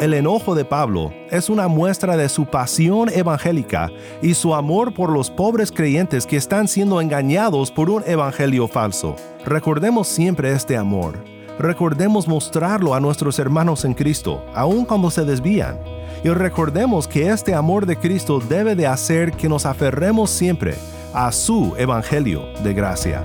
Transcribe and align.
El 0.00 0.12
enojo 0.12 0.54
de 0.54 0.66
Pablo 0.66 1.10
es 1.30 1.48
una 1.48 1.68
muestra 1.68 2.18
de 2.18 2.28
su 2.28 2.44
pasión 2.44 3.08
evangélica 3.08 3.90
y 4.20 4.34
su 4.34 4.54
amor 4.54 4.92
por 4.92 5.08
los 5.10 5.30
pobres 5.30 5.72
creyentes 5.72 6.26
que 6.26 6.36
están 6.36 6.68
siendo 6.68 7.00
engañados 7.00 7.70
por 7.70 7.88
un 7.88 8.02
evangelio 8.06 8.68
falso. 8.68 9.16
Recordemos 9.46 10.06
siempre 10.06 10.52
este 10.52 10.76
amor. 10.76 11.24
Recordemos 11.58 12.28
mostrarlo 12.28 12.94
a 12.94 13.00
nuestros 13.00 13.38
hermanos 13.38 13.86
en 13.86 13.94
Cristo, 13.94 14.44
aun 14.54 14.84
cuando 14.84 15.10
se 15.10 15.24
desvían. 15.24 15.78
Y 16.22 16.28
recordemos 16.28 17.08
que 17.08 17.30
este 17.30 17.54
amor 17.54 17.86
de 17.86 17.96
Cristo 17.96 18.40
debe 18.46 18.76
de 18.76 18.86
hacer 18.86 19.32
que 19.32 19.48
nos 19.48 19.64
aferremos 19.64 20.28
siempre 20.28 20.74
a 21.14 21.32
su 21.32 21.74
evangelio 21.78 22.42
de 22.62 22.74
gracia. 22.74 23.24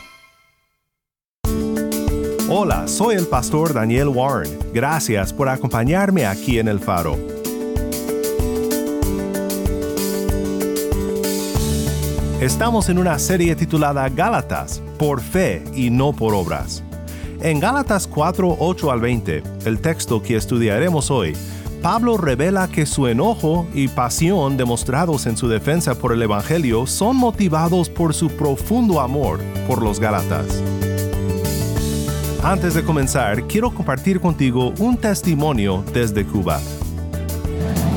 Hola, 2.53 2.85
soy 2.85 3.15
el 3.15 3.27
pastor 3.27 3.73
Daniel 3.73 4.09
Warren. 4.09 4.59
Gracias 4.73 5.31
por 5.31 5.47
acompañarme 5.47 6.25
aquí 6.25 6.59
en 6.59 6.67
El 6.67 6.81
Faro. 6.81 7.17
Estamos 12.41 12.89
en 12.89 12.97
una 12.97 13.17
serie 13.19 13.55
titulada 13.55 14.09
Gálatas, 14.09 14.83
por 14.99 15.21
fe 15.21 15.63
y 15.73 15.89
no 15.91 16.11
por 16.11 16.33
obras. 16.33 16.83
En 17.39 17.61
Gálatas 17.61 18.05
4, 18.05 18.57
8 18.59 18.91
al 18.91 18.99
20, 18.99 19.43
el 19.63 19.79
texto 19.79 20.21
que 20.21 20.35
estudiaremos 20.35 21.09
hoy, 21.09 21.37
Pablo 21.81 22.17
revela 22.17 22.67
que 22.67 22.85
su 22.85 23.07
enojo 23.07 23.65
y 23.73 23.87
pasión 23.87 24.57
demostrados 24.57 25.25
en 25.25 25.37
su 25.37 25.47
defensa 25.47 25.95
por 25.95 26.11
el 26.11 26.21
Evangelio 26.21 26.85
son 26.85 27.15
motivados 27.15 27.89
por 27.89 28.13
su 28.13 28.27
profundo 28.29 28.99
amor 28.99 29.39
por 29.69 29.81
los 29.81 30.01
Gálatas. 30.01 30.61
Antes 32.43 32.73
de 32.73 32.83
comenzar, 32.83 33.43
quiero 33.43 33.71
compartir 33.71 34.19
contigo 34.19 34.73
un 34.79 34.97
testimonio 34.97 35.85
desde 35.93 36.25
Cuba. 36.25 36.59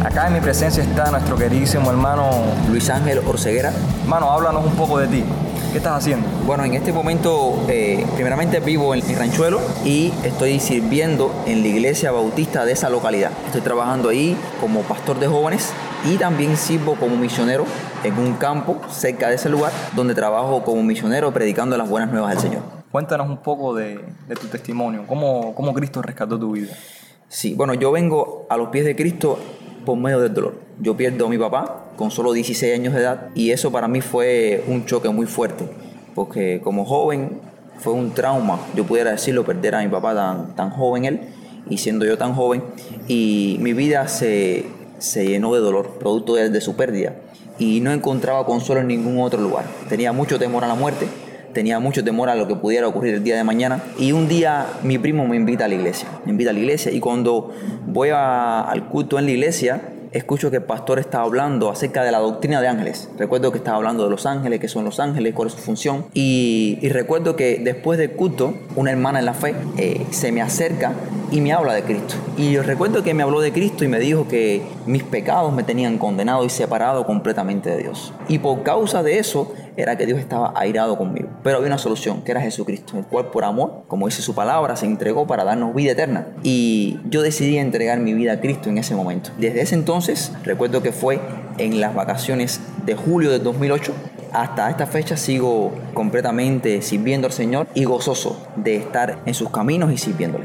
Acá 0.05 0.27
en 0.27 0.35
mi 0.35 0.41
presencia 0.41 0.83
está 0.83 1.11
nuestro 1.11 1.35
queridísimo 1.37 1.91
hermano 1.91 2.29
Luis 2.69 2.91
Ángel 2.91 3.21
Orceguera. 3.27 3.73
Hermano, 4.03 4.31
háblanos 4.31 4.67
un 4.67 4.75
poco 4.75 4.99
de 4.99 5.07
ti. 5.07 5.25
¿Qué 5.73 5.79
estás 5.79 5.95
haciendo? 5.95 6.29
Bueno, 6.45 6.63
en 6.63 6.75
este 6.75 6.93
momento, 6.93 7.65
eh, 7.69 8.05
primeramente 8.17 8.61
vivo 8.61 8.95
en, 8.95 9.03
en 9.09 9.19
Ranchuelo 9.19 9.61
y 9.83 10.13
estoy 10.25 10.61
sirviendo 10.61 11.35
en 11.47 11.63
la 11.63 11.69
iglesia 11.69 12.13
bautista 12.13 12.67
de 12.67 12.73
esa 12.73 12.91
localidad. 12.91 13.31
Estoy 13.47 13.63
trabajando 13.63 14.11
ahí 14.11 14.37
como 14.61 14.83
pastor 14.83 15.19
de 15.19 15.27
jóvenes 15.27 15.71
y 16.05 16.19
también 16.19 16.59
sirvo 16.59 16.97
como 16.97 17.17
misionero 17.17 17.65
en 18.05 18.19
un 18.19 18.35
campo 18.35 18.79
cerca 18.91 19.31
de 19.31 19.37
ese 19.37 19.49
lugar 19.49 19.73
donde 19.97 20.15
trabajo 20.15 20.63
como 20.65 20.83
misionero 20.83 21.33
predicando 21.33 21.79
las 21.79 21.89
buenas 21.89 22.13
nuevas 22.13 22.33
del 22.33 22.41
Señor. 22.41 22.84
Cuéntanos 22.95 23.29
un 23.29 23.39
poco 23.39 23.75
de, 23.75 23.99
tu 24.41 24.47
testimonio, 24.47 25.03
¿Cómo, 25.09 25.53
cómo 25.57 25.75
Cristo 25.75 26.01
rescató 26.01 26.39
tu 26.39 26.53
vida. 26.53 26.73
Sí, 27.27 27.53
bueno, 27.55 27.75
yo 27.75 27.91
vengo 27.91 28.47
a 28.49 28.57
los 28.57 28.69
pies 28.69 28.85
de 28.85 28.95
Cristo 28.95 29.37
por 29.85 29.99
medio 29.99 30.21
del 30.21 30.33
dolor. 30.33 30.61
Yo 30.79 30.97
pierdo 30.97 31.27
a 31.27 31.29
mi 31.29 31.37
papá 31.37 31.87
con 31.97 32.13
solo 32.13 32.33
16 32.33 32.73
años 32.73 32.95
de 32.95 33.01
edad 33.01 33.31
y 33.35 33.51
eso 33.51 33.73
para 33.73 33.89
mí 33.89 34.01
fue 34.01 34.63
un 34.69 34.87
choque 34.87 35.09
muy 35.09 35.27
fuerte, 35.27 35.69
porque 36.15 36.61
como 36.63 36.85
joven 36.85 37.41
fue 37.81 37.95
un 37.95 38.13
trauma, 38.13 38.61
yo 38.77 38.85
pudiera 38.85 39.11
decirlo, 39.11 39.45
perder 39.45 39.75
a 39.75 39.83
mi 39.83 39.89
papá 39.89 40.55
tan, 40.55 40.71
joven 40.71 41.05
él 41.05 41.21
y 41.69 41.79
siendo 41.79 42.05
yo 42.05 42.17
tan 42.17 42.33
joven 42.35 42.63
y 43.09 43.57
mi 43.59 43.73
vida 43.73 44.07
se, 44.07 44.67
llenó 45.17 45.53
de 45.53 45.61
dolor, 45.61 45.99
producto 45.99 46.37
de 46.37 46.61
su 46.61 46.77
pérdida 46.77 47.17
y 47.59 47.81
no 47.81 47.91
encontraba 47.91 48.47
consuelo 48.47 48.83
en 48.83 48.87
ningún 48.87 49.21
otro 49.21 49.41
lugar. 49.41 49.65
Tenía 49.89 50.13
mucho 50.13 50.39
temor 50.39 50.63
a 50.63 50.69
la 50.69 50.77
muerte, 50.77 51.09
tenía 51.55 51.79
mucho 51.79 52.05
temor 52.05 52.29
a 52.29 52.35
lo 52.35 52.47
que 52.47 52.57
pudiera 52.57 52.87
ocurrir 52.87 53.15
el 53.15 53.25
día 53.25 53.37
de 53.37 53.45
mañana. 53.45 53.83
Y 53.99 54.13
un 54.13 54.29
día 54.29 54.67
mi 54.83 54.99
primo 54.99 55.27
me 55.27 55.37
invita 55.37 55.65
a 55.65 55.69
la 55.69 55.75
iglesia, 55.77 56.09
me 56.27 56.33
invita 56.33 56.51
a 56.51 56.53
la 56.53 56.59
iglesia 56.59 56.93
y 56.93 57.01
cuando 57.01 57.51
voy 57.87 58.11
a- 58.11 58.61
al 58.61 58.89
culto 58.89 59.19
en 59.19 59.25
la 59.25 59.31
iglesia, 59.31 59.81
escucho 60.13 60.51
que 60.51 60.59
el 60.59 60.63
pastor 60.63 60.99
está 61.01 61.23
hablando 61.23 61.71
acerca 61.71 62.05
de 62.05 62.13
la 62.13 62.19
doctrina 62.19 62.61
de 62.61 62.69
ángeles. 62.69 63.09
Recuerdo 63.19 63.51
que 63.51 63.59
estaba 63.59 63.77
hablando 63.79 64.05
de 64.05 64.11
los 64.11 64.27
ángeles, 64.27 64.61
qué 64.61 64.69
son 64.69 64.85
los 64.85 65.01
ángeles, 65.01 65.35
cuál 65.35 65.49
es 65.49 65.55
su 65.55 65.61
función. 65.61 66.07
Y, 66.15 66.79
recuerdo 66.91 67.35
que 67.35 67.61
después 67.63 67.99
del 67.99 68.13
culto, 68.13 68.55
una 68.77 68.93
hermana 68.93 69.19
en 69.19 69.25
la 69.25 69.35
fe 69.35 69.55
eh, 69.77 70.07
se 70.11 70.31
me 70.31 70.41
acerca 70.41 70.93
y 71.31 71.41
me 71.41 71.53
habla 71.53 71.75
de 71.75 71.83
Cristo. 71.83 72.15
Y 72.37 72.53
yo 72.53 72.63
recuerdo 72.63 73.03
que 73.03 73.15
me 73.15 73.23
habló 73.23 73.41
de 73.41 73.53
Cristo 73.53 73.85
y 73.85 73.89
me 73.89 73.99
dijo 73.99 74.29
que 74.29 74.63
mis 74.87 75.03
pecados 75.03 75.53
me 75.53 75.63
tenían 75.63 75.99
condenado 75.99 76.45
y 76.45 76.51
separado 76.51 77.07
completamente 77.07 77.71
de 77.71 77.79
Dios. 77.79 78.13
Y 78.29 78.39
por 78.39 78.63
causa 78.63 79.03
de 79.03 79.19
eso 79.19 79.53
era 79.77 79.97
que 79.97 80.07
Dios 80.07 80.19
estaba 80.19 80.53
airado 80.57 80.97
conmigo. 80.97 81.29
Pero 81.43 81.57
había 81.57 81.69
una 81.69 81.79
solución, 81.79 82.23
que 82.23 82.33
era 82.33 82.41
Jesucristo, 82.41 82.97
el 82.99 83.05
cual 83.05 83.27
por 83.27 83.45
amor, 83.45 83.85
como 83.89 84.07
dice 84.07 84.23
su 84.23 84.35
palabra, 84.35 84.77
se 84.77 84.87
entregó 84.87 85.27
para 85.27 85.45
darnos 85.45 85.75
vida 85.75 85.93
eterna. 85.93 86.29
Y 86.43 87.01
yo 87.09 87.23
decidí 87.23 87.59
entregar 87.59 87.99
mi 87.99 88.15
vida 88.15 88.35
a 88.35 88.41
Cristo 88.41 88.69
en 88.69 88.79
ese 88.79 88.95
momento. 88.95 89.31
Desde 89.39 89.63
ese 89.63 89.75
entonces, 89.75 90.33
recuerdo 90.45 90.83
que 90.83 90.93
fue 90.93 91.21
en 91.59 91.81
las 91.81 91.95
vacaciones 91.95 92.61
de 92.85 92.95
julio 92.95 93.31
del 93.31 93.43
2008, 93.43 93.93
hasta 94.33 94.69
esta 94.69 94.87
fecha 94.87 95.17
sigo 95.17 95.73
completamente 95.95 96.83
sirviendo 96.83 97.29
al 97.29 97.33
Señor 97.33 97.69
y 97.75 97.85
gozoso 97.85 98.45
de 98.57 98.77
estar 98.77 99.21
en 99.27 99.35
sus 99.35 99.51
caminos 99.51 99.93
y 99.93 99.99
sirviéndole. 99.99 100.45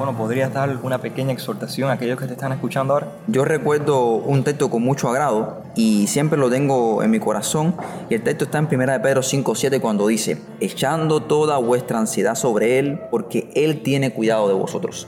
Bueno, 0.00 0.16
¿podrías 0.16 0.50
dar 0.50 0.78
una 0.82 0.96
pequeña 0.96 1.30
exhortación 1.34 1.90
a 1.90 1.92
aquellos 1.92 2.18
que 2.18 2.24
te 2.24 2.32
están 2.32 2.52
escuchando 2.52 2.94
ahora? 2.94 3.08
Yo 3.26 3.44
recuerdo 3.44 4.14
un 4.14 4.44
texto 4.44 4.70
con 4.70 4.80
mucho 4.82 5.10
agrado 5.10 5.62
y 5.76 6.06
siempre 6.06 6.38
lo 6.38 6.48
tengo 6.48 7.02
en 7.02 7.10
mi 7.10 7.20
corazón. 7.20 7.74
Y 8.08 8.14
el 8.14 8.22
texto 8.22 8.44
está 8.44 8.56
en 8.56 8.68
1 8.72 8.92
de 8.92 9.00
Pedro 9.00 9.20
5.7 9.20 9.78
cuando 9.78 10.06
dice, 10.06 10.40
echando 10.58 11.20
toda 11.20 11.58
vuestra 11.58 11.98
ansiedad 11.98 12.34
sobre 12.34 12.78
Él, 12.78 12.98
porque 13.10 13.50
Él 13.54 13.82
tiene 13.82 14.14
cuidado 14.14 14.48
de 14.48 14.54
vosotros. 14.54 15.06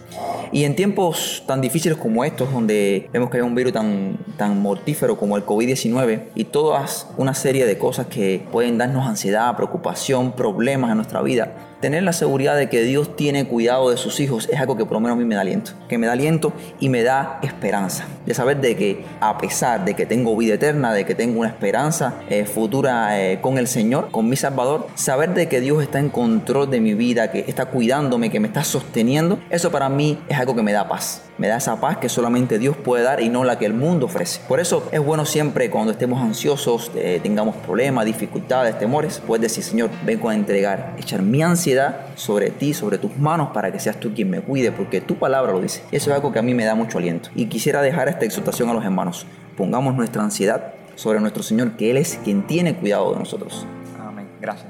Y 0.53 0.65
en 0.65 0.77
tiempos 0.77 1.43
tan 1.47 1.63
difíciles 1.63 1.97
como 1.97 2.25
estos, 2.25 2.53
donde 2.53 3.09
vemos 3.11 3.31
que 3.31 3.39
hay 3.39 3.43
un 3.43 3.55
virus 3.55 3.73
tan, 3.73 4.19
tan 4.37 4.61
mortífero 4.61 5.17
como 5.17 5.39
el 5.39 5.47
COVID-19 5.47 6.25
y 6.35 6.45
todas 6.45 7.09
una 7.17 7.33
serie 7.33 7.65
de 7.65 7.79
cosas 7.79 8.07
que 8.07 8.45
pueden 8.53 8.77
darnos 8.77 9.07
ansiedad, 9.07 9.57
preocupación, 9.57 10.33
problemas 10.33 10.91
en 10.91 10.97
nuestra 10.97 11.23
vida, 11.23 11.55
tener 11.83 12.05
la 12.05 12.13
seguridad 12.13 12.57
de 12.57 12.69
que 12.69 12.83
Dios 12.83 13.17
tiene 13.17 13.49
cuidado 13.49 13.91
de 13.91 13.97
sus 13.97 14.21
hijos 14.21 14.49
es 14.51 14.61
algo 14.61 14.77
que 14.77 14.85
por 14.85 14.93
lo 14.95 15.01
menos 15.01 15.17
a 15.17 15.19
mí 15.19 15.25
me 15.25 15.35
da 15.35 15.41
aliento, 15.41 15.73
que 15.89 15.99
me 15.99 16.07
da 16.07 16.13
aliento 16.13 16.53
y 16.79 16.89
me 16.89 17.03
da 17.03 17.41
esperanza, 17.43 18.07
de 18.25 18.35
saber 18.35 18.61
de 18.61 18.77
que 18.77 19.05
a 19.21 19.37
pesar 19.37 19.85
de 19.85 19.95
que 19.95 20.07
tengo 20.07 20.37
vida 20.37 20.55
eterna, 20.55 20.95
de 20.95 21.05
que 21.05 21.17
tengo 21.17 21.41
una 21.41 21.49
esperanza 21.49 22.21
eh, 22.31 22.45
futura 22.45 23.21
eh, 23.21 23.41
con 23.41 23.59
el 23.59 23.67
Señor, 23.67 24.13
con 24.13 24.29
mi 24.29 24.37
Salvador, 24.37 24.87
saber 24.95 25.35
de 25.35 25.49
que 25.49 25.61
Dios 25.61 25.83
está 25.83 25.99
en 25.99 26.09
control 26.09 26.71
de 26.71 26.81
mi 26.81 26.95
vida, 26.95 27.33
que 27.33 27.41
está 27.49 27.67
cuidándome, 27.67 28.31
que 28.31 28.39
me 28.39 28.47
está 28.47 28.63
sosteniendo, 28.63 29.41
eso 29.51 29.73
para 29.73 29.89
mí 29.89 30.21
es 30.29 30.39
algo 30.43 30.55
que 30.55 30.63
me 30.63 30.73
da 30.73 30.89
paz. 30.89 31.23
Me 31.39 31.49
da 31.49 31.57
esa 31.57 31.81
paz 31.81 31.97
que 31.97 32.09
solamente 32.09 32.59
Dios 32.59 32.77
puede 32.77 33.03
dar 33.03 33.21
y 33.21 33.29
no 33.29 33.45
la 33.45 33.59
que 33.59 33.67
el 33.67 33.75
mundo 33.75 34.07
ofrece. 34.07 34.41
Por 34.47 34.61
eso 34.61 34.89
es 34.93 35.01
bueno 35.01 35.25
siempre 35.25 35.71
cuando 35.71 35.93
estemos 35.93 36.21
ansiosos, 36.21 36.91
eh, 36.95 37.21
tengamos 37.23 37.57
problemas, 37.57 38.05
dificultades, 38.05 38.79
temores, 38.79 39.23
puedes 39.27 39.43
decir, 39.43 39.65
Señor, 39.65 39.91
vengo 40.05 40.29
a 40.29 40.35
entregar, 40.35 40.95
echar 40.99 41.23
mi 41.23 41.43
ansiedad 41.43 42.07
sobre 42.17 42.51
ti, 42.51 42.75
sobre 42.75 42.99
tus 42.99 43.17
manos, 43.17 43.51
para 43.53 43.73
que 43.73 43.81
seas 43.81 43.99
tú 43.99 44.13
quien 44.15 44.31
me 44.31 44.41
cuide, 44.41 44.73
porque 44.73 45.01
tu 45.01 45.17
palabra 45.17 45.53
lo 45.53 45.61
dice. 45.61 45.83
Eso 45.93 46.11
es 46.11 46.17
algo 46.17 46.33
que 46.33 46.39
a 46.39 46.43
mí 46.43 46.55
me 46.55 46.65
da 46.65 46.75
mucho 46.75 46.99
aliento. 46.99 47.31
Y 47.35 47.47
quisiera 47.47 47.83
dejar 47.83 48.09
esta 48.09 48.25
exhortación 48.25 48.69
a 48.69 48.75
los 48.75 48.85
hermanos. 48.85 49.27
Pongamos 49.57 49.95
nuestra 49.95 50.23
ansiedad 50.23 50.75
sobre 50.97 51.21
nuestro 51.21 51.43
Señor, 51.43 51.77
que 51.77 51.91
Él 51.91 51.97
es 51.97 52.19
quien 52.25 52.47
tiene 52.47 52.75
cuidado 52.75 53.13
de 53.13 53.19
nosotros. 53.19 53.67
Amén. 53.99 54.29
Gracias, 54.41 54.67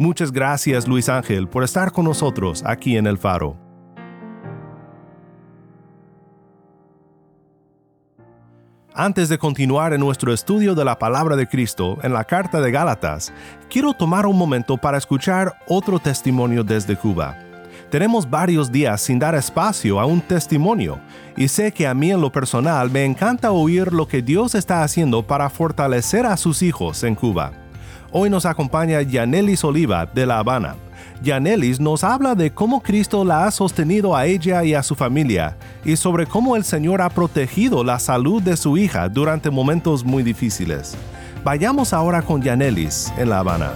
Muchas 0.00 0.30
gracias 0.30 0.86
Luis 0.86 1.08
Ángel 1.08 1.48
por 1.48 1.64
estar 1.64 1.90
con 1.90 2.04
nosotros 2.04 2.62
aquí 2.64 2.96
en 2.96 3.08
El 3.08 3.18
Faro. 3.18 3.56
Antes 8.94 9.28
de 9.28 9.38
continuar 9.38 9.92
en 9.92 10.00
nuestro 10.00 10.32
estudio 10.32 10.76
de 10.76 10.84
la 10.84 11.00
palabra 11.00 11.34
de 11.34 11.48
Cristo 11.48 11.98
en 12.04 12.12
la 12.12 12.22
carta 12.22 12.60
de 12.60 12.70
Gálatas, 12.70 13.32
quiero 13.68 13.92
tomar 13.92 14.24
un 14.26 14.38
momento 14.38 14.76
para 14.76 14.98
escuchar 14.98 15.58
otro 15.66 15.98
testimonio 15.98 16.62
desde 16.62 16.96
Cuba. 16.96 17.36
Tenemos 17.90 18.30
varios 18.30 18.70
días 18.70 19.00
sin 19.00 19.18
dar 19.18 19.34
espacio 19.34 19.98
a 19.98 20.06
un 20.06 20.20
testimonio 20.20 21.00
y 21.36 21.48
sé 21.48 21.72
que 21.72 21.88
a 21.88 21.94
mí 21.94 22.12
en 22.12 22.20
lo 22.20 22.30
personal 22.30 22.88
me 22.88 23.04
encanta 23.04 23.50
oír 23.50 23.92
lo 23.92 24.06
que 24.06 24.22
Dios 24.22 24.54
está 24.54 24.84
haciendo 24.84 25.26
para 25.26 25.50
fortalecer 25.50 26.24
a 26.24 26.36
sus 26.36 26.62
hijos 26.62 27.02
en 27.02 27.16
Cuba. 27.16 27.67
Hoy 28.10 28.30
nos 28.30 28.46
acompaña 28.46 29.02
Yanelis 29.02 29.62
Oliva 29.64 30.06
de 30.06 30.24
La 30.24 30.38
Habana. 30.38 30.76
Yanelis 31.22 31.78
nos 31.78 32.04
habla 32.04 32.34
de 32.34 32.50
cómo 32.50 32.80
Cristo 32.82 33.22
la 33.22 33.44
ha 33.44 33.50
sostenido 33.50 34.16
a 34.16 34.24
ella 34.24 34.64
y 34.64 34.72
a 34.72 34.82
su 34.82 34.94
familia 34.94 35.58
y 35.84 35.94
sobre 35.96 36.26
cómo 36.26 36.56
el 36.56 36.64
Señor 36.64 37.02
ha 37.02 37.10
protegido 37.10 37.84
la 37.84 37.98
salud 37.98 38.42
de 38.42 38.56
su 38.56 38.78
hija 38.78 39.08
durante 39.10 39.50
momentos 39.50 40.04
muy 40.04 40.22
difíciles. 40.22 40.96
Vayamos 41.44 41.92
ahora 41.92 42.22
con 42.22 42.40
Yanelis 42.40 43.12
en 43.18 43.28
La 43.28 43.40
Habana. 43.40 43.72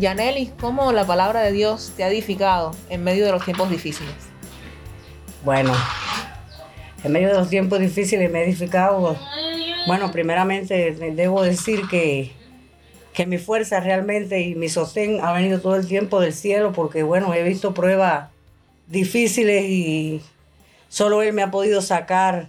Yanelis, 0.00 0.50
¿cómo 0.58 0.92
la 0.92 1.06
palabra 1.06 1.42
de 1.42 1.52
Dios 1.52 1.92
te 1.94 2.04
ha 2.04 2.08
edificado 2.08 2.74
en 2.88 3.04
medio 3.04 3.26
de 3.26 3.32
los 3.32 3.44
tiempos 3.44 3.68
difíciles? 3.68 4.14
Bueno, 5.44 5.74
en 7.04 7.12
medio 7.12 7.28
de 7.28 7.34
los 7.34 7.50
tiempos 7.50 7.80
difíciles 7.80 8.30
me 8.30 8.40
he 8.40 8.44
edificado. 8.44 9.18
Bueno, 9.86 10.10
primeramente 10.10 10.92
debo 10.92 11.42
decir 11.42 11.82
que, 11.90 12.32
que 13.12 13.26
mi 13.26 13.36
fuerza 13.36 13.80
realmente 13.80 14.40
y 14.40 14.54
mi 14.54 14.70
sostén 14.70 15.22
ha 15.22 15.34
venido 15.34 15.60
todo 15.60 15.76
el 15.76 15.86
tiempo 15.86 16.18
del 16.18 16.32
cielo 16.32 16.72
porque, 16.72 17.02
bueno, 17.02 17.34
he 17.34 17.42
visto 17.42 17.74
pruebas 17.74 18.30
difíciles 18.86 19.66
y 19.68 20.22
solo 20.88 21.20
Él 21.20 21.34
me 21.34 21.42
ha 21.42 21.50
podido 21.50 21.82
sacar 21.82 22.48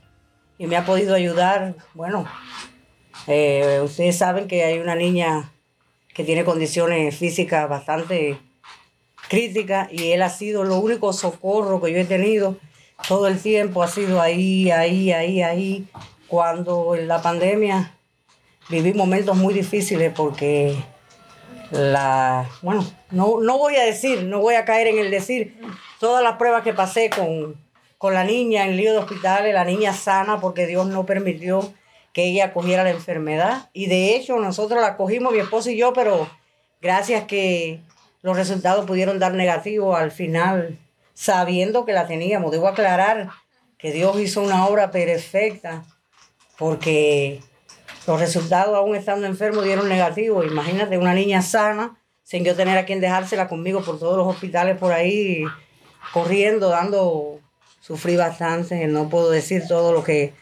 y 0.57 0.67
me 0.67 0.77
ha 0.77 0.85
podido 0.85 1.15
ayudar. 1.15 1.75
Bueno, 1.95 2.25
eh, 3.27 3.81
ustedes 3.83 4.17
saben 4.17 4.47
que 4.47 4.63
hay 4.63 4.79
una 4.79 4.95
niña 4.95 5.51
que 6.13 6.23
tiene 6.23 6.43
condiciones 6.43 7.15
físicas 7.15 7.69
bastante 7.69 8.37
críticas 9.29 9.87
y 9.91 10.11
él 10.11 10.21
ha 10.21 10.29
sido 10.29 10.63
lo 10.63 10.79
único 10.79 11.13
socorro 11.13 11.81
que 11.81 11.93
yo 11.93 11.99
he 11.99 12.05
tenido 12.05 12.57
todo 13.07 13.27
el 13.27 13.39
tiempo, 13.39 13.81
ha 13.81 13.87
sido 13.87 14.21
ahí, 14.21 14.69
ahí, 14.71 15.11
ahí, 15.11 15.41
ahí. 15.41 15.87
Cuando 16.27 16.95
en 16.95 17.07
la 17.07 17.21
pandemia 17.21 17.95
viví 18.69 18.93
momentos 18.93 19.35
muy 19.35 19.53
difíciles 19.53 20.13
porque 20.15 20.75
la, 21.71 22.49
bueno, 22.61 22.85
no, 23.09 23.39
no 23.41 23.57
voy 23.57 23.75
a 23.75 23.83
decir, 23.83 24.23
no 24.23 24.39
voy 24.39 24.55
a 24.55 24.65
caer 24.65 24.87
en 24.87 24.99
el 24.99 25.11
decir 25.11 25.57
todas 25.99 26.23
las 26.23 26.37
pruebas 26.37 26.63
que 26.63 26.73
pasé 26.73 27.09
con, 27.09 27.55
con 27.97 28.13
la 28.13 28.23
niña 28.23 28.65
en 28.65 28.77
lío 28.77 28.91
de 28.91 28.99
hospitales, 28.99 29.53
la 29.53 29.65
niña 29.65 29.93
sana 29.93 30.39
porque 30.39 30.67
Dios 30.67 30.87
no 30.87 31.05
permitió 31.05 31.73
que 32.13 32.25
ella 32.25 32.53
cogiera 32.53 32.83
la 32.83 32.91
enfermedad. 32.91 33.69
Y 33.73 33.87
de 33.87 34.15
hecho 34.15 34.37
nosotros 34.37 34.81
la 34.81 34.97
cogimos, 34.97 35.33
mi 35.33 35.39
esposo 35.39 35.69
y 35.69 35.77
yo, 35.77 35.93
pero 35.93 36.29
gracias 36.81 37.25
que 37.25 37.81
los 38.21 38.35
resultados 38.35 38.85
pudieron 38.85 39.19
dar 39.19 39.33
negativo 39.33 39.95
al 39.95 40.11
final, 40.11 40.77
sabiendo 41.13 41.85
que 41.85 41.93
la 41.93 42.07
teníamos. 42.07 42.51
Debo 42.51 42.67
aclarar 42.67 43.29
que 43.77 43.91
Dios 43.91 44.19
hizo 44.19 44.41
una 44.41 44.67
obra 44.67 44.91
perfecta, 44.91 45.83
porque 46.57 47.41
los 48.05 48.19
resultados, 48.19 48.75
aún 48.75 48.95
estando 48.95 49.25
enfermo, 49.25 49.61
dieron 49.61 49.89
negativo. 49.89 50.43
Imagínate 50.43 50.97
una 50.97 51.13
niña 51.13 51.41
sana, 51.41 51.97
sin 52.23 52.43
yo 52.43 52.55
tener 52.55 52.77
a 52.77 52.85
quien 52.85 53.01
dejársela 53.01 53.47
conmigo 53.47 53.81
por 53.81 53.99
todos 53.99 54.17
los 54.17 54.27
hospitales 54.27 54.77
por 54.77 54.91
ahí, 54.91 55.43
corriendo, 56.13 56.69
dando, 56.69 57.39
sufrí 57.79 58.15
bastante, 58.15 58.87
no 58.87 59.09
puedo 59.09 59.31
decir 59.31 59.63
todo 59.67 59.93
lo 59.93 60.03
que 60.03 60.33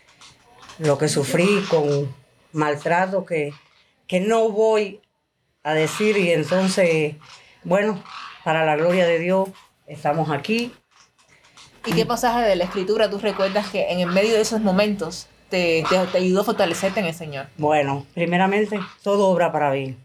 lo 0.80 0.98
que 0.98 1.08
sufrí 1.08 1.64
con 1.70 2.14
maltrato 2.52 3.26
que, 3.26 3.54
que 4.08 4.20
no 4.20 4.50
voy 4.50 5.02
a 5.64 5.74
decir 5.74 6.18
y 6.18 6.32
entonces, 6.32 7.16
bueno, 7.64 8.02
para 8.44 8.66
la 8.66 8.76
gloria 8.76 9.06
de 9.06 9.20
Dios, 9.20 9.50
estamos 9.88 10.30
aquí. 10.32 10.74
¿Y 11.86 11.94
qué 11.94 12.06
pasaje 12.06 12.42
de 12.42 12.56
la 12.56 12.66
escritura 12.66 13.10
tú 13.10 13.20
recuerdas 13.20 13.70
que 13.70 13.92
en 13.92 14.00
el 14.00 14.08
medio 14.08 14.34
de 14.34 14.42
esos 14.42 14.62
momentos 14.62 15.28
te, 15.50 15.84
te, 15.90 16.18
ayudó 16.18 16.42
a 16.42 16.46
fortalecerte 16.46 17.00
en 17.00 17.08
el 17.08 17.14
Señor? 17.14 17.48
Bueno, 17.58 18.06
primeramente, 18.14 18.80
todo 19.04 19.28
obra 19.28 19.52
para 19.52 19.72
bien. 19.72 19.98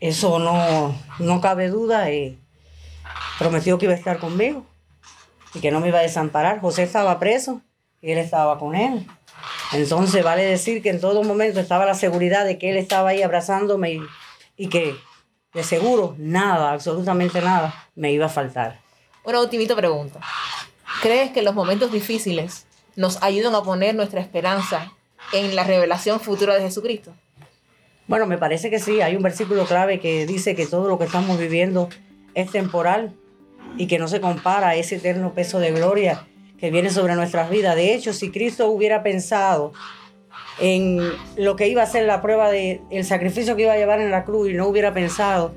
Eso 0.00 0.38
no, 0.38 0.94
no 1.18 1.40
cabe 1.40 1.68
duda. 1.68 2.10
Y 2.10 2.38
prometió 3.38 3.78
que 3.78 3.86
iba 3.86 3.94
a 3.94 3.98
estar 3.98 4.18
conmigo 4.18 4.66
y 5.54 5.60
que 5.60 5.70
no 5.70 5.80
me 5.80 5.88
iba 5.88 5.98
a 5.98 6.02
desamparar. 6.02 6.60
José 6.60 6.82
estaba 6.82 7.18
preso 7.18 7.60
y 8.00 8.10
él 8.10 8.18
estaba 8.18 8.58
con 8.58 8.74
él. 8.74 9.06
Entonces 9.72 10.22
vale 10.22 10.44
decir 10.44 10.82
que 10.82 10.90
en 10.90 11.00
todo 11.00 11.22
momento 11.22 11.60
estaba 11.60 11.86
la 11.86 11.94
seguridad 11.94 12.44
de 12.44 12.58
que 12.58 12.70
él 12.70 12.76
estaba 12.76 13.10
ahí 13.10 13.22
abrazándome 13.22 14.00
y, 14.56 14.68
que 14.68 14.96
de 15.54 15.64
seguro 15.64 16.14
nada, 16.18 16.72
absolutamente 16.72 17.40
nada, 17.40 17.88
me 17.94 18.12
iba 18.12 18.26
a 18.26 18.28
faltar. 18.28 18.80
Una 19.24 19.40
ultimita 19.40 19.74
pregunta. 19.74 20.20
¿Crees 21.00 21.30
que 21.30 21.42
los 21.42 21.54
momentos 21.54 21.90
difíciles 21.90 22.66
nos 22.96 23.22
ayudan 23.22 23.54
a 23.54 23.62
poner 23.62 23.94
nuestra 23.94 24.20
esperanza 24.20 24.92
en 25.32 25.56
la 25.56 25.64
revelación 25.64 26.20
futura 26.20 26.54
de 26.54 26.62
Jesucristo? 26.62 27.14
Bueno, 28.06 28.26
me 28.26 28.36
parece 28.36 28.68
que 28.68 28.78
sí. 28.78 29.00
Hay 29.00 29.16
un 29.16 29.22
versículo 29.22 29.64
clave 29.64 30.00
que 30.00 30.26
dice 30.26 30.54
que 30.54 30.66
todo 30.66 30.88
lo 30.88 30.98
que 30.98 31.04
estamos 31.04 31.38
viviendo 31.38 31.88
es 32.34 32.50
temporal 32.50 33.14
y 33.78 33.86
que 33.86 33.98
no 33.98 34.08
se 34.08 34.20
compara 34.20 34.70
a 34.70 34.74
ese 34.74 34.96
eterno 34.96 35.32
peso 35.32 35.60
de 35.60 35.72
gloria 35.72 36.26
que 36.62 36.70
viene 36.70 36.90
sobre 36.90 37.16
nuestras 37.16 37.50
vidas. 37.50 37.74
De 37.74 37.92
hecho, 37.92 38.12
si 38.12 38.30
Cristo 38.30 38.68
hubiera 38.68 39.02
pensado 39.02 39.72
en 40.60 41.00
lo 41.36 41.56
que 41.56 41.66
iba 41.66 41.82
a 41.82 41.86
ser 41.86 42.06
la 42.06 42.22
prueba 42.22 42.52
de 42.52 42.80
el 42.88 43.04
sacrificio 43.04 43.56
que 43.56 43.62
iba 43.62 43.72
a 43.72 43.76
llevar 43.76 44.00
en 44.00 44.12
la 44.12 44.22
cruz 44.22 44.48
y 44.48 44.54
no 44.54 44.68
hubiera 44.68 44.94
pensado 44.94 45.56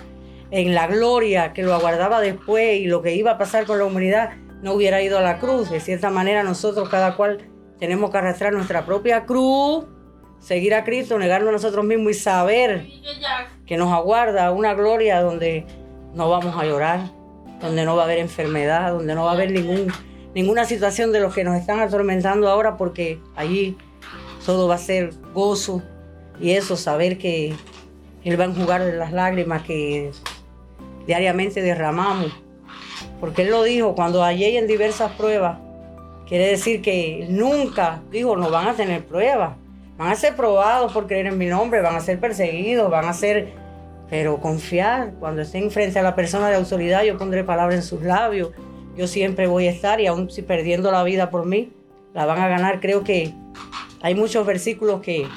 en 0.50 0.74
la 0.74 0.88
gloria 0.88 1.54
que 1.54 1.62
lo 1.62 1.75
aguardaba 1.75 2.22
después 2.22 2.80
y 2.80 2.86
lo 2.86 3.04
que 3.04 3.13
iba 3.13 3.30
a 3.30 3.38
pasar 3.38 3.68
con 3.68 3.78
la 3.78 3.86
humanidad, 3.86 4.31
no 4.63 4.74
hubiera 4.74 5.00
ido 5.04 5.19
a 5.19 5.22
la 5.22 5.38
cruz. 5.38 5.69
De 5.69 5.80
cierta 5.80 6.10
manera, 6.10 6.42
nosotros 6.42 6.90
cada 6.90 7.16
cual 7.16 7.38
tenemos 7.78 8.10
que 8.10 8.18
arrastrar 8.18 8.52
nuestra 8.54 8.84
propia 8.84 9.25
cruz, 9.28 9.86
seguir 10.40 10.74
a 10.74 10.84
Cristo, 10.84 11.19
negarnos 11.19 11.50
a 11.50 11.52
nosotros 11.52 11.86
mismos 11.86 12.13
y 12.13 12.16
saber 12.16 12.88
que 13.68 13.78
nos 13.78 13.94
aguarda 13.94 14.52
una 14.52 14.74
gloria 14.74 15.22
donde 15.22 15.68
no 16.16 16.31
vamos 16.31 16.56
a 16.57 16.66
llorar, 16.66 17.12
donde 17.62 17.86
no 17.86 17.96
va 17.96 18.02
a 18.02 18.06
haber 18.06 18.18
enfermedad, 18.18 18.94
donde 18.94 19.13
no 19.13 19.25
va 19.25 19.30
a 19.30 19.34
haber 19.36 19.52
ningún 19.52 19.94
ninguna 20.36 20.66
situación 20.66 21.14
de 21.14 21.22
los 21.22 21.34
que 21.34 21.44
nos 21.44 21.56
están 21.56 21.80
atormentando 21.80 22.50
ahora, 22.50 22.78
porque 22.78 23.19
allí 23.36 23.78
todo 24.45 24.68
va 24.68 24.76
a 24.76 24.78
ser 24.78 25.14
gozo. 25.33 25.81
Y 26.40 26.52
eso, 26.52 26.76
saber 26.76 27.18
que 27.18 27.56
Él 28.26 28.40
va 28.40 28.44
a 28.44 28.48
enjugar 28.48 28.81
las 28.81 29.14
lágrimas 29.14 29.64
que 29.64 30.12
diariamente 31.07 31.62
derramamos. 31.62 32.31
Porque 33.21 33.44
Él 33.44 33.52
lo 33.52 33.64
dijo, 33.64 33.95
cuando 33.95 34.21
hallé 34.21 34.59
en 34.59 34.68
diversas 34.68 35.14
pruebas, 35.14 35.57
quiere 36.28 36.48
decir 36.48 36.81
que 36.81 37.26
nunca 37.30 38.02
dijo, 38.12 38.36
no 38.36 38.50
van 38.50 38.68
a 38.68 38.74
tener 38.74 39.06
pruebas, 39.06 39.56
van 39.98 40.12
a 40.12 40.16
ser 40.16 40.36
probados 40.36 40.92
por 40.92 41.07
creer 41.07 41.28
en 41.28 41.38
mi 41.38 41.45
nombre, 41.45 41.80
van 41.80 41.95
a 41.95 42.02
ser 42.02 42.19
perseguidos, 42.19 42.92
van 42.92 43.06
a 43.06 43.14
ser, 43.14 43.54
pero 44.09 44.42
confiar, 44.42 45.14
cuando 45.18 45.44
estén 45.44 45.71
frente 45.71 45.98
a 45.98 46.04
la 46.04 46.14
persona 46.14 46.50
de 46.50 46.57
autoridad, 46.57 47.04
yo 47.04 47.18
pondré 47.18 47.45
palabras 47.45 47.76
en 47.76 47.83
sus 47.83 48.02
labios 48.02 48.50
yo 48.97 49.07
siempre 49.07 49.47
voy 49.47 49.68
a 49.68 49.71
estar 49.71 49.99
y 49.99 50.07
aún 50.07 50.30
si 50.30 50.42
perdiendo 50.42 50.92
la 50.92 51.04
vida 51.04 51.30
por 51.30 51.45
mí, 51.45 51.71
la 52.14 52.25
van 52.25 52.40
a 52.40 52.47
ganar. 52.47 52.80
Creo 52.80 53.04
que 53.04 53.33
hay 54.02 54.16
muchos 54.16 54.45
versículos 54.45 55.02
que, 55.02 55.28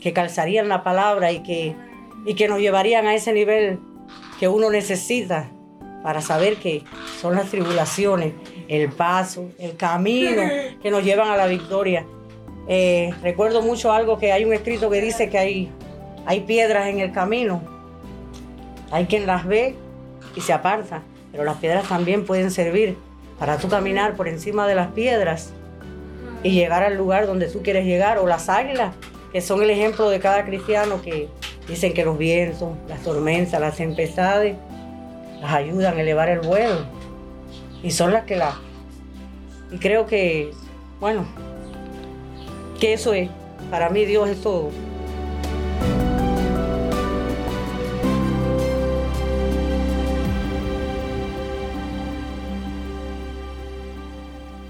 que 0.00 0.12
calzarían 0.12 0.68
la 0.68 0.84
palabra 0.84 1.32
y 1.32 1.42
que, 1.42 1.74
y 2.24 2.34
que 2.34 2.48
nos 2.48 2.60
llevarían 2.60 3.06
a 3.06 3.14
ese 3.14 3.32
nivel 3.32 3.78
que 4.38 4.48
uno 4.48 4.70
necesita 4.70 5.50
para 6.02 6.20
saber 6.20 6.56
que 6.56 6.84
son 7.20 7.34
las 7.34 7.50
tribulaciones, 7.50 8.32
el 8.68 8.90
paso, 8.90 9.50
el 9.58 9.76
camino 9.76 10.42
que 10.82 10.90
nos 10.90 11.02
llevan 11.02 11.28
a 11.28 11.36
la 11.36 11.46
victoria. 11.46 12.06
Eh, 12.68 13.12
recuerdo 13.22 13.62
mucho 13.62 13.92
algo 13.92 14.18
que 14.18 14.32
hay 14.32 14.44
un 14.44 14.52
escrito 14.52 14.90
que 14.90 15.00
dice 15.00 15.28
que 15.28 15.38
hay, 15.38 15.70
hay 16.24 16.40
piedras 16.40 16.86
en 16.86 17.00
el 17.00 17.10
camino. 17.10 17.62
Hay 18.92 19.06
quien 19.06 19.26
las 19.26 19.44
ve 19.44 19.74
y 20.36 20.40
se 20.40 20.52
aparta 20.52 21.02
pero 21.36 21.44
las 21.44 21.58
piedras 21.58 21.86
también 21.86 22.24
pueden 22.24 22.50
servir 22.50 22.96
para 23.38 23.58
tú 23.58 23.68
caminar 23.68 24.16
por 24.16 24.26
encima 24.26 24.66
de 24.66 24.74
las 24.74 24.92
piedras 24.92 25.52
y 26.42 26.52
llegar 26.52 26.82
al 26.82 26.96
lugar 26.96 27.26
donde 27.26 27.46
tú 27.48 27.62
quieres 27.62 27.84
llegar, 27.84 28.16
o 28.18 28.26
las 28.26 28.48
águilas, 28.48 28.94
que 29.32 29.42
son 29.42 29.62
el 29.62 29.68
ejemplo 29.68 30.08
de 30.08 30.18
cada 30.18 30.46
cristiano 30.46 31.02
que 31.02 31.28
dicen 31.68 31.92
que 31.92 32.06
los 32.06 32.16
vientos, 32.16 32.70
las 32.88 33.02
tormentas, 33.02 33.60
las 33.60 33.76
tempestades, 33.76 34.56
las 35.42 35.52
ayudan 35.52 35.98
a 35.98 36.00
elevar 36.00 36.30
el 36.30 36.40
vuelo 36.40 36.86
y 37.82 37.90
son 37.90 38.12
las 38.12 38.24
que 38.24 38.36
la... 38.36 38.58
Y 39.70 39.76
creo 39.76 40.06
que, 40.06 40.52
bueno, 41.00 41.26
que 42.80 42.94
eso 42.94 43.12
es, 43.12 43.28
para 43.70 43.90
mí 43.90 44.06
Dios 44.06 44.30
es 44.30 44.40
todo. 44.40 44.70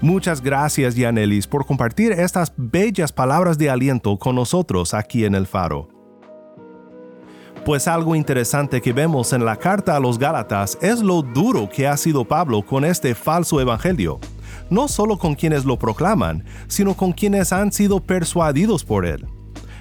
Muchas 0.07 0.41
gracias, 0.41 0.95
Yanelis, 0.95 1.47
por 1.47 1.65
compartir 1.65 2.13
estas 2.13 2.53
bellas 2.55 3.11
palabras 3.11 3.57
de 3.57 3.69
aliento 3.69 4.17
con 4.17 4.35
nosotros 4.35 4.93
aquí 4.93 5.25
en 5.25 5.35
el 5.35 5.45
Faro. 5.45 5.89
Pues 7.65 7.89
algo 7.89 8.15
interesante 8.15 8.79
que 8.79 8.93
vemos 8.93 9.33
en 9.33 9.43
la 9.43 9.57
carta 9.57 9.97
a 9.97 9.99
los 9.99 10.17
Gálatas 10.17 10.77
es 10.81 11.01
lo 11.01 11.21
duro 11.23 11.67
que 11.67 11.89
ha 11.89 11.97
sido 11.97 12.23
Pablo 12.23 12.65
con 12.65 12.85
este 12.85 13.15
falso 13.15 13.59
evangelio, 13.59 14.21
no 14.69 14.87
solo 14.87 15.17
con 15.17 15.35
quienes 15.35 15.65
lo 15.65 15.77
proclaman, 15.77 16.45
sino 16.69 16.93
con 16.93 17.11
quienes 17.11 17.51
han 17.51 17.73
sido 17.73 17.99
persuadidos 17.99 18.85
por 18.85 19.05
él. 19.05 19.27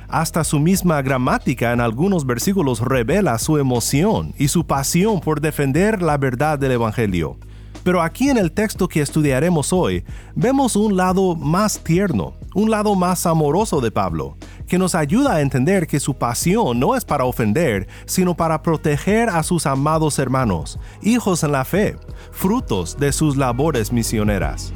Hasta 0.08 0.42
su 0.42 0.58
misma 0.58 1.02
gramática 1.02 1.72
en 1.72 1.80
algunos 1.80 2.26
versículos 2.26 2.80
revela 2.80 3.38
su 3.38 3.58
emoción 3.58 4.34
y 4.36 4.48
su 4.48 4.66
pasión 4.66 5.20
por 5.20 5.40
defender 5.40 6.02
la 6.02 6.18
verdad 6.18 6.58
del 6.58 6.72
Evangelio. 6.72 7.38
Pero 7.86 8.02
aquí 8.02 8.30
en 8.30 8.36
el 8.36 8.50
texto 8.50 8.88
que 8.88 9.00
estudiaremos 9.00 9.72
hoy, 9.72 10.04
vemos 10.34 10.74
un 10.74 10.96
lado 10.96 11.36
más 11.36 11.78
tierno, 11.78 12.34
un 12.52 12.68
lado 12.68 12.96
más 12.96 13.26
amoroso 13.26 13.80
de 13.80 13.92
Pablo, 13.92 14.36
que 14.66 14.76
nos 14.76 14.96
ayuda 14.96 15.34
a 15.36 15.40
entender 15.40 15.86
que 15.86 16.00
su 16.00 16.14
pasión 16.14 16.80
no 16.80 16.96
es 16.96 17.04
para 17.04 17.26
ofender, 17.26 17.86
sino 18.04 18.36
para 18.36 18.60
proteger 18.60 19.28
a 19.28 19.44
sus 19.44 19.66
amados 19.66 20.18
hermanos, 20.18 20.80
hijos 21.00 21.44
en 21.44 21.52
la 21.52 21.64
fe, 21.64 21.96
frutos 22.32 22.98
de 22.98 23.12
sus 23.12 23.36
labores 23.36 23.92
misioneras. 23.92 24.72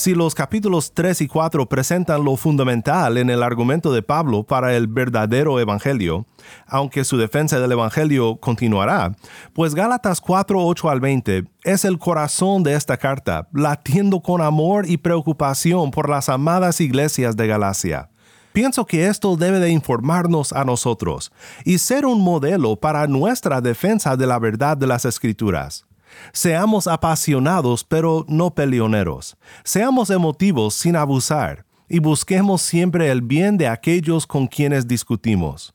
Si 0.00 0.14
los 0.14 0.34
capítulos 0.34 0.94
3 0.94 1.20
y 1.20 1.28
4 1.28 1.68
presentan 1.68 2.24
lo 2.24 2.36
fundamental 2.36 3.18
en 3.18 3.28
el 3.28 3.42
argumento 3.42 3.92
de 3.92 4.00
Pablo 4.00 4.44
para 4.44 4.74
el 4.74 4.86
verdadero 4.86 5.60
Evangelio, 5.60 6.24
aunque 6.66 7.04
su 7.04 7.18
defensa 7.18 7.60
del 7.60 7.72
Evangelio 7.72 8.36
continuará, 8.36 9.14
pues 9.52 9.74
Gálatas 9.74 10.22
4, 10.22 10.64
8 10.64 10.88
al 10.88 11.00
20 11.00 11.44
es 11.64 11.84
el 11.84 11.98
corazón 11.98 12.62
de 12.62 12.76
esta 12.76 12.96
carta, 12.96 13.46
latiendo 13.52 14.22
con 14.22 14.40
amor 14.40 14.88
y 14.88 14.96
preocupación 14.96 15.90
por 15.90 16.08
las 16.08 16.30
amadas 16.30 16.80
iglesias 16.80 17.36
de 17.36 17.46
Galacia. 17.46 18.08
Pienso 18.54 18.86
que 18.86 19.06
esto 19.06 19.36
debe 19.36 19.60
de 19.60 19.68
informarnos 19.68 20.54
a 20.54 20.64
nosotros 20.64 21.30
y 21.62 21.76
ser 21.76 22.06
un 22.06 22.22
modelo 22.22 22.76
para 22.76 23.06
nuestra 23.06 23.60
defensa 23.60 24.16
de 24.16 24.26
la 24.26 24.38
verdad 24.38 24.78
de 24.78 24.86
las 24.86 25.04
Escrituras. 25.04 25.84
Seamos 26.32 26.86
apasionados 26.86 27.84
pero 27.84 28.24
no 28.28 28.54
peleoneros. 28.54 29.36
Seamos 29.64 30.10
emotivos 30.10 30.74
sin 30.74 30.96
abusar 30.96 31.64
y 31.88 31.98
busquemos 31.98 32.62
siempre 32.62 33.10
el 33.10 33.22
bien 33.22 33.58
de 33.58 33.68
aquellos 33.68 34.26
con 34.26 34.46
quienes 34.46 34.86
discutimos. 34.86 35.72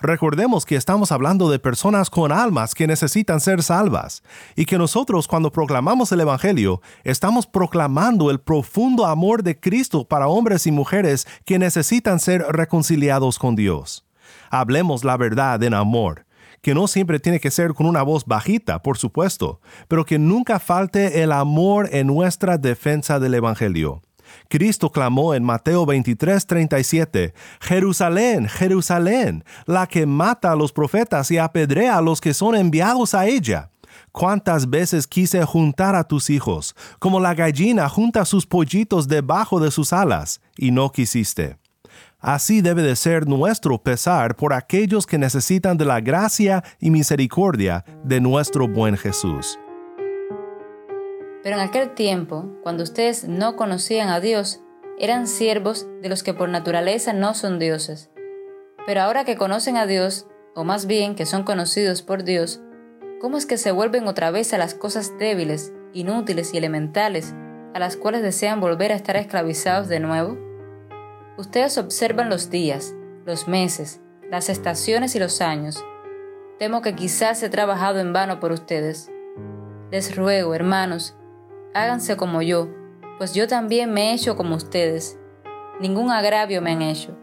Recordemos 0.00 0.64
que 0.64 0.76
estamos 0.76 1.12
hablando 1.12 1.50
de 1.50 1.58
personas 1.58 2.10
con 2.10 2.32
almas 2.32 2.74
que 2.74 2.86
necesitan 2.86 3.40
ser 3.40 3.62
salvas 3.62 4.22
y 4.54 4.66
que 4.66 4.78
nosotros 4.78 5.26
cuando 5.26 5.50
proclamamos 5.50 6.12
el 6.12 6.20
Evangelio 6.20 6.80
estamos 7.04 7.46
proclamando 7.46 8.30
el 8.30 8.40
profundo 8.40 9.06
amor 9.06 9.42
de 9.42 9.58
Cristo 9.58 10.06
para 10.06 10.28
hombres 10.28 10.66
y 10.66 10.70
mujeres 10.70 11.26
que 11.44 11.58
necesitan 11.58 12.20
ser 12.20 12.42
reconciliados 12.48 13.38
con 13.38 13.56
Dios. 13.56 14.04
Hablemos 14.50 15.04
la 15.04 15.16
verdad 15.16 15.62
en 15.62 15.74
amor 15.74 16.25
que 16.62 16.74
no 16.74 16.88
siempre 16.88 17.20
tiene 17.20 17.40
que 17.40 17.50
ser 17.50 17.74
con 17.74 17.86
una 17.86 18.02
voz 18.02 18.24
bajita, 18.24 18.82
por 18.82 18.98
supuesto, 18.98 19.60
pero 19.88 20.04
que 20.04 20.18
nunca 20.18 20.58
falte 20.58 21.22
el 21.22 21.32
amor 21.32 21.88
en 21.92 22.06
nuestra 22.06 22.58
defensa 22.58 23.18
del 23.18 23.34
Evangelio. 23.34 24.02
Cristo 24.48 24.90
clamó 24.90 25.34
en 25.34 25.44
Mateo 25.44 25.86
23, 25.86 26.46
37, 26.46 27.34
Jerusalén, 27.60 28.48
Jerusalén, 28.48 29.44
la 29.66 29.86
que 29.86 30.06
mata 30.06 30.52
a 30.52 30.56
los 30.56 30.72
profetas 30.72 31.30
y 31.30 31.38
apedrea 31.38 31.98
a 31.98 32.02
los 32.02 32.20
que 32.20 32.34
son 32.34 32.56
enviados 32.56 33.14
a 33.14 33.26
ella. 33.26 33.70
¿Cuántas 34.12 34.70
veces 34.70 35.06
quise 35.06 35.44
juntar 35.44 35.94
a 35.94 36.04
tus 36.04 36.30
hijos, 36.30 36.74
como 36.98 37.20
la 37.20 37.34
gallina 37.34 37.88
junta 37.88 38.24
sus 38.24 38.46
pollitos 38.46 39.08
debajo 39.08 39.60
de 39.60 39.70
sus 39.70 39.92
alas, 39.92 40.40
y 40.56 40.70
no 40.70 40.90
quisiste? 40.90 41.58
Así 42.18 42.62
debe 42.62 42.82
de 42.82 42.96
ser 42.96 43.26
nuestro 43.26 43.82
pesar 43.82 44.36
por 44.36 44.54
aquellos 44.54 45.06
que 45.06 45.18
necesitan 45.18 45.76
de 45.76 45.84
la 45.84 46.00
gracia 46.00 46.64
y 46.80 46.90
misericordia 46.90 47.84
de 48.04 48.20
nuestro 48.20 48.66
buen 48.66 48.96
Jesús. 48.96 49.58
Pero 51.42 51.56
en 51.56 51.62
aquel 51.62 51.94
tiempo, 51.94 52.50
cuando 52.62 52.82
ustedes 52.82 53.28
no 53.28 53.54
conocían 53.54 54.08
a 54.08 54.20
Dios, 54.20 54.62
eran 54.98 55.26
siervos 55.26 55.86
de 56.02 56.08
los 56.08 56.22
que 56.22 56.34
por 56.34 56.48
naturaleza 56.48 57.12
no 57.12 57.34
son 57.34 57.58
dioses. 57.58 58.10
Pero 58.86 59.02
ahora 59.02 59.24
que 59.24 59.36
conocen 59.36 59.76
a 59.76 59.86
Dios, 59.86 60.26
o 60.54 60.64
más 60.64 60.86
bien 60.86 61.14
que 61.14 61.26
son 61.26 61.44
conocidos 61.44 62.02
por 62.02 62.24
Dios, 62.24 62.62
¿cómo 63.20 63.36
es 63.36 63.44
que 63.44 63.58
se 63.58 63.72
vuelven 63.72 64.08
otra 64.08 64.30
vez 64.30 64.54
a 64.54 64.58
las 64.58 64.74
cosas 64.74 65.18
débiles, 65.18 65.72
inútiles 65.92 66.54
y 66.54 66.56
elementales, 66.56 67.34
a 67.74 67.78
las 67.78 67.96
cuales 67.96 68.22
desean 68.22 68.58
volver 68.58 68.90
a 68.90 68.96
estar 68.96 69.16
esclavizados 69.16 69.88
de 69.88 70.00
nuevo? 70.00 70.45
Ustedes 71.38 71.76
observan 71.76 72.30
los 72.30 72.48
días, 72.48 72.94
los 73.26 73.46
meses, 73.46 74.00
las 74.30 74.48
estaciones 74.48 75.14
y 75.16 75.18
los 75.18 75.42
años. 75.42 75.84
Temo 76.58 76.80
que 76.80 76.94
quizás 76.94 77.42
he 77.42 77.50
trabajado 77.50 78.00
en 78.00 78.14
vano 78.14 78.40
por 78.40 78.52
ustedes. 78.52 79.10
Les 79.90 80.16
ruego, 80.16 80.54
hermanos, 80.54 81.14
háganse 81.74 82.16
como 82.16 82.40
yo, 82.40 82.68
pues 83.18 83.34
yo 83.34 83.48
también 83.48 83.92
me 83.92 84.10
he 84.10 84.14
hecho 84.14 84.34
como 84.34 84.56
ustedes. 84.56 85.18
Ningún 85.78 86.10
agravio 86.10 86.62
me 86.62 86.72
han 86.72 86.80
hecho, 86.80 87.14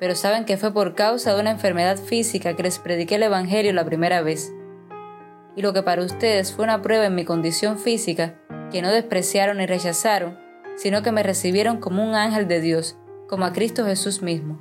pero 0.00 0.16
saben 0.16 0.44
que 0.44 0.56
fue 0.56 0.74
por 0.74 0.96
causa 0.96 1.32
de 1.32 1.40
una 1.40 1.52
enfermedad 1.52 1.96
física 1.96 2.56
que 2.56 2.64
les 2.64 2.80
prediqué 2.80 3.14
el 3.14 3.22
Evangelio 3.22 3.72
la 3.72 3.84
primera 3.84 4.20
vez. 4.20 4.52
Y 5.54 5.62
lo 5.62 5.72
que 5.72 5.84
para 5.84 6.02
ustedes 6.02 6.52
fue 6.52 6.64
una 6.64 6.82
prueba 6.82 7.06
en 7.06 7.14
mi 7.14 7.24
condición 7.24 7.78
física, 7.78 8.34
que 8.72 8.82
no 8.82 8.90
despreciaron 8.90 9.58
ni 9.58 9.66
rechazaron, 9.66 10.36
sino 10.74 11.02
que 11.02 11.12
me 11.12 11.22
recibieron 11.22 11.78
como 11.78 12.02
un 12.02 12.16
ángel 12.16 12.48
de 12.48 12.60
Dios, 12.60 12.98
como 13.28 13.44
a 13.44 13.52
Cristo 13.52 13.84
Jesús 13.84 14.22
mismo. 14.22 14.58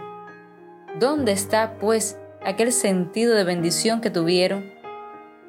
¿Dónde 1.00 1.32
está, 1.32 1.78
pues, 1.80 2.18
aquel 2.44 2.72
sentido 2.72 3.36
de 3.36 3.44
bendición 3.44 4.02
que 4.02 4.10
tuvieron? 4.10 4.72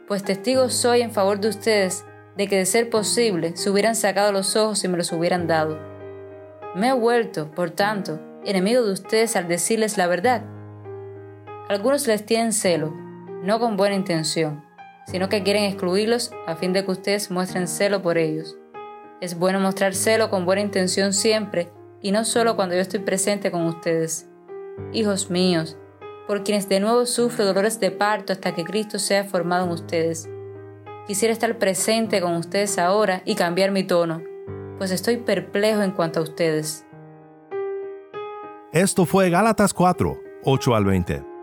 Pues 0.08 0.22
testigo 0.22 0.68
soy 0.68 1.02
en 1.02 1.12
favor 1.12 1.40
de 1.40 1.48
ustedes 1.48 2.04
de 2.36 2.48
que 2.48 2.56
de 2.56 2.66
ser 2.66 2.90
posible 2.90 3.56
se 3.56 3.70
hubieran 3.70 3.94
sacado 3.94 4.32
los 4.32 4.56
ojos 4.56 4.84
y 4.84 4.88
me 4.88 4.96
los 4.96 5.12
hubieran 5.12 5.46
dado. 5.46 5.78
Me 6.74 6.88
he 6.88 6.92
vuelto, 6.92 7.50
por 7.50 7.70
tanto, 7.70 8.20
enemigo 8.44 8.82
de 8.82 8.92
ustedes 8.92 9.36
al 9.36 9.48
decirles 9.48 9.96
la 9.96 10.06
verdad. 10.06 10.42
Algunos 11.68 12.06
les 12.06 12.26
tienen 12.26 12.52
celo, 12.52 12.92
no 13.42 13.60
con 13.60 13.76
buena 13.76 13.94
intención, 13.94 14.64
sino 15.06 15.28
que 15.28 15.42
quieren 15.42 15.64
excluirlos 15.64 16.32
a 16.46 16.56
fin 16.56 16.72
de 16.72 16.84
que 16.84 16.90
ustedes 16.90 17.30
muestren 17.30 17.68
celo 17.68 18.02
por 18.02 18.18
ellos. 18.18 18.56
Es 19.20 19.38
bueno 19.38 19.60
mostrar 19.60 19.94
celo 19.94 20.28
con 20.30 20.44
buena 20.44 20.62
intención 20.62 21.12
siempre, 21.12 21.70
y 22.04 22.12
no 22.12 22.26
solo 22.26 22.54
cuando 22.54 22.74
yo 22.74 22.82
estoy 22.82 23.00
presente 23.00 23.50
con 23.50 23.64
ustedes. 23.64 24.28
Hijos 24.92 25.30
míos, 25.30 25.78
por 26.26 26.44
quienes 26.44 26.68
de 26.68 26.78
nuevo 26.78 27.06
sufro 27.06 27.46
dolores 27.46 27.80
de 27.80 27.90
parto 27.90 28.34
hasta 28.34 28.54
que 28.54 28.62
Cristo 28.62 28.98
sea 28.98 29.24
formado 29.24 29.64
en 29.64 29.70
ustedes. 29.70 30.28
Quisiera 31.06 31.32
estar 31.32 31.58
presente 31.58 32.20
con 32.20 32.34
ustedes 32.34 32.78
ahora 32.78 33.22
y 33.24 33.36
cambiar 33.36 33.70
mi 33.70 33.84
tono, 33.84 34.22
pues 34.76 34.90
estoy 34.90 35.16
perplejo 35.16 35.80
en 35.80 35.92
cuanto 35.92 36.20
a 36.20 36.24
ustedes. 36.24 36.84
Esto 38.70 39.06
fue 39.06 39.30
Gálatas 39.30 39.72
4, 39.72 40.20
8 40.44 40.74
al 40.74 40.84
20. 40.84 41.33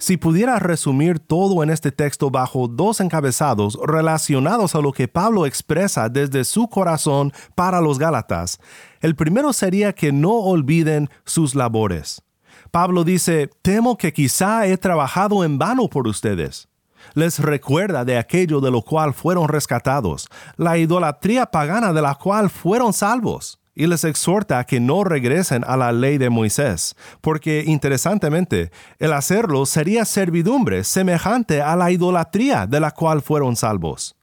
Si 0.00 0.16
pudiera 0.16 0.58
resumir 0.58 1.18
todo 1.18 1.62
en 1.62 1.68
este 1.68 1.92
texto 1.92 2.30
bajo 2.30 2.68
dos 2.68 3.02
encabezados 3.02 3.78
relacionados 3.86 4.74
a 4.74 4.80
lo 4.80 4.92
que 4.92 5.08
Pablo 5.08 5.44
expresa 5.44 6.08
desde 6.08 6.44
su 6.44 6.68
corazón 6.68 7.34
para 7.54 7.82
los 7.82 7.98
Gálatas, 7.98 8.60
el 9.02 9.14
primero 9.14 9.52
sería 9.52 9.92
que 9.92 10.10
no 10.10 10.32
olviden 10.32 11.10
sus 11.26 11.54
labores. 11.54 12.22
Pablo 12.70 13.04
dice, 13.04 13.50
temo 13.60 13.98
que 13.98 14.14
quizá 14.14 14.66
he 14.66 14.78
trabajado 14.78 15.44
en 15.44 15.58
vano 15.58 15.86
por 15.88 16.08
ustedes. 16.08 16.70
Les 17.12 17.38
recuerda 17.38 18.02
de 18.06 18.16
aquello 18.16 18.62
de 18.62 18.70
lo 18.70 18.80
cual 18.80 19.12
fueron 19.12 19.48
rescatados, 19.48 20.28
la 20.56 20.78
idolatría 20.78 21.44
pagana 21.44 21.92
de 21.92 22.00
la 22.00 22.14
cual 22.14 22.48
fueron 22.48 22.94
salvos 22.94 23.59
y 23.74 23.86
les 23.86 24.04
exhorta 24.04 24.64
que 24.64 24.80
no 24.80 25.04
regresen 25.04 25.64
a 25.66 25.76
la 25.76 25.92
ley 25.92 26.18
de 26.18 26.30
Moisés, 26.30 26.96
porque 27.20 27.64
interesantemente, 27.66 28.70
el 28.98 29.12
hacerlo 29.12 29.66
sería 29.66 30.04
servidumbre 30.04 30.84
semejante 30.84 31.62
a 31.62 31.76
la 31.76 31.90
idolatría 31.90 32.66
de 32.66 32.80
la 32.80 32.90
cual 32.90 33.22
fueron 33.22 33.56
salvos. 33.56 34.16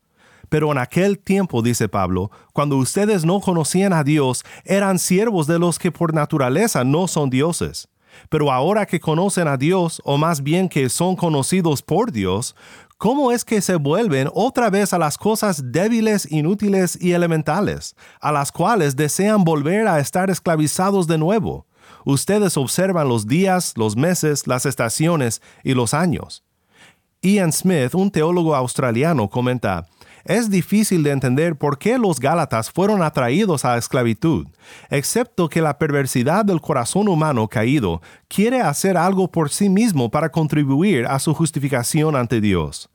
Pero 0.50 0.72
en 0.72 0.78
aquel 0.78 1.20
tiempo, 1.20 1.62
dice 1.62 1.90
Pablo, 1.90 2.32
cuando 2.54 2.78
ustedes 2.78 3.26
no 3.26 3.42
conocían 3.42 3.94
a 3.94 4.04
Dios, 4.04 4.44
eran 4.64 4.98
siervos 5.00 5.48
de 5.48 5.60
los 5.60 5.78
que 5.78 5.92
por 5.92 6.14
naturaleza 6.14 6.84
no 6.84 7.08
son 7.08 7.30
dioses. 7.30 7.90
Pero 8.30 8.52
ahora 8.52 8.86
que 8.86 9.00
conocen 9.00 9.48
a 9.48 9.58
Dios, 9.58 10.02
o 10.04 10.18
más 10.18 10.42
bien 10.42 10.70
que 10.70 10.90
son 10.90 11.16
conocidos 11.16 11.82
por 11.82 12.12
Dios, 12.12 12.56
¿Cómo 12.98 13.32
es 13.32 13.46
que 13.46 13.62
se 13.62 13.76
vuelven 13.76 14.30
otra 14.34 14.70
vez 14.70 14.92
a 14.92 14.98
las 14.98 15.18
cosas 15.18 15.72
débiles, 15.72 16.32
inútiles 16.32 16.98
y 17.00 17.14
elementales, 17.14 17.96
a 18.20 18.32
las 18.32 18.52
cuales 18.52 18.96
desean 18.96 19.44
volver 19.44 19.88
a 19.88 20.00
estar 20.00 20.30
esclavizados 20.30 21.08
de 21.08 21.18
nuevo? 21.18 21.68
ustedes 22.06 22.56
observan 22.56 23.10
los 23.10 23.28
días, 23.28 23.74
los 23.76 23.98
meses, 23.98 24.48
las 24.48 24.66
estaciones 24.66 25.42
y 25.64 25.74
los 25.74 25.94
años. 25.94 26.44
Ian 27.22 27.52
Smith, 27.52 27.94
un 27.96 28.12
teólogo 28.12 28.56
australiano, 28.56 29.30
comenta, 29.30 29.88
es 30.28 30.50
difícil 30.50 31.04
de 31.04 31.12
entender 31.12 31.56
por 31.56 31.78
qué 31.78 31.98
los 31.98 32.20
Gálatas 32.20 32.70
fueron 32.70 33.02
atraídos 33.02 33.66
a 33.66 33.78
esclavitud, 33.78 34.48
excepto 34.90 35.50
que 35.50 35.62
la 35.62 35.78
perversidad 35.78 36.46
del 36.46 36.62
corazón 36.62 37.08
humano 37.08 37.48
caído 37.48 38.02
quiere 38.28 38.62
hacer 38.62 38.98
algo 38.98 39.32
por 39.32 39.50
sí 39.50 39.70
mismo 39.70 40.12
para 40.12 40.30
contribuir 40.30 41.06
a 41.08 41.20
su 41.20 41.34
justificación 41.34 42.16
ante 42.16 42.42
Dios. 42.42 42.90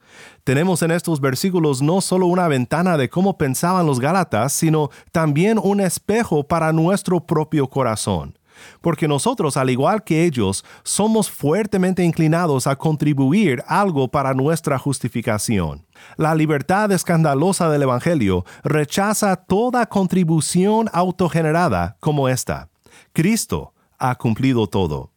Tenemos 0.44 0.82
en 0.82 0.90
estos 0.90 1.20
versículos 1.20 1.80
no 1.80 2.02
solo 2.02 2.26
una 2.26 2.46
ventana 2.46 2.98
de 2.98 3.08
cómo 3.08 3.38
pensaban 3.38 3.86
los 3.86 3.98
Gálatas, 3.98 4.52
sino 4.52 4.90
también 5.10 5.58
un 5.58 5.80
espejo 5.80 6.44
para 6.44 6.72
nuestro 6.72 7.20
propio 7.20 7.68
corazón 7.68 8.34
porque 8.80 9.08
nosotros, 9.08 9.56
al 9.56 9.70
igual 9.70 10.04
que 10.04 10.24
ellos, 10.24 10.64
somos 10.82 11.30
fuertemente 11.30 12.04
inclinados 12.04 12.66
a 12.66 12.76
contribuir 12.76 13.62
algo 13.66 14.08
para 14.08 14.34
nuestra 14.34 14.78
justificación. 14.78 15.86
La 16.16 16.34
libertad 16.34 16.92
escandalosa 16.92 17.70
del 17.70 17.82
Evangelio 17.82 18.44
rechaza 18.64 19.36
toda 19.36 19.86
contribución 19.86 20.88
autogenerada 20.92 21.96
como 22.00 22.28
esta. 22.28 22.68
Cristo 23.12 23.72
ha 23.98 24.14
cumplido 24.16 24.66
todo. 24.66 25.12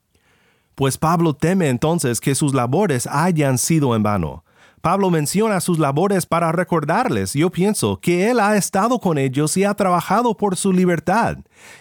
Pues 0.76 0.98
Pablo 0.98 1.34
teme 1.34 1.70
entonces 1.70 2.20
que 2.20 2.36
sus 2.36 2.54
labores 2.54 3.08
hayan 3.08 3.58
sido 3.58 3.96
en 3.96 4.04
vano. 4.04 4.45
Pablo 4.86 5.10
menciona 5.10 5.62
sus 5.62 5.80
labores 5.80 6.28
para 6.28 6.52
recordarles, 6.52 7.34
yo 7.34 7.50
pienso, 7.50 8.00
que 8.00 8.30
él 8.30 8.40
ha 8.40 8.56
estado 8.56 9.00
con 9.00 9.18
ellos 9.18 9.58
y 9.58 9.64
ha 9.64 9.74
trabajado 9.74 10.38
por 10.38 10.56
su 10.58 10.72
libertad, 10.72 11.38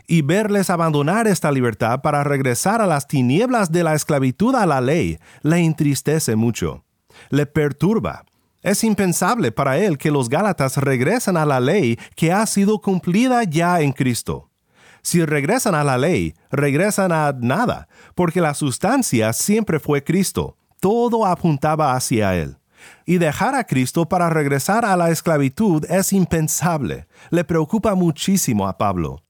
y 0.07 0.23
verles 0.23 0.71
abandonar 0.71 1.27
esta 1.27 1.53
libertad 1.53 2.01
para 2.01 2.25
regresar 2.25 2.81
a 2.81 2.87
las 2.87 3.07
tinieblas 3.07 3.71
de 3.71 3.85
la 3.85 3.93
esclavitud 3.93 4.55
a 4.55 4.65
la 4.65 4.81
ley 4.81 5.19
le 5.43 5.59
entristece 5.59 6.35
mucho, 6.35 6.87
le 7.29 7.45
perturba. 7.45 8.25
Es 8.63 8.83
impensable 8.83 9.53
para 9.53 9.77
él 9.77 9.99
que 9.99 10.11
los 10.11 10.31
Gálatas 10.31 10.79
regresen 10.79 11.37
a 11.37 11.45
la 11.45 11.61
ley 11.61 11.99
que 12.17 12.33
ha 12.33 12.47
sido 12.47 12.81
cumplida 12.81 13.45
ya 13.45 13.83
en 13.83 13.93
Cristo. 13.93 14.49
Si 15.03 15.23
regresan 15.27 15.75
a 15.75 15.85
la 15.85 15.99
ley, 15.99 16.33
regresan 16.51 17.13
a 17.13 17.35
nada, 17.39 17.87
porque 18.15 18.41
la 18.41 18.55
sustancia 18.55 19.35
siempre 19.35 19.79
fue 19.79 20.03
Cristo, 20.03 20.57
todo 20.81 21.27
apuntaba 21.27 21.95
hacia 21.95 22.35
Él 22.35 22.57
y 23.07 23.19
dejar 23.19 23.55
a 23.55 23.65
Cristo 23.65 24.09
para 24.09 24.31
regresar 24.31 24.85
a 24.85 24.97
la 24.97 25.11
esclavitud 25.11 25.85
es 25.91 26.13
impensable. 26.13 27.07
Le 27.31 27.45
preocupa 27.45 27.95
muchísimo 27.95 28.67
a 28.67 28.79
Pablo. 28.79 29.25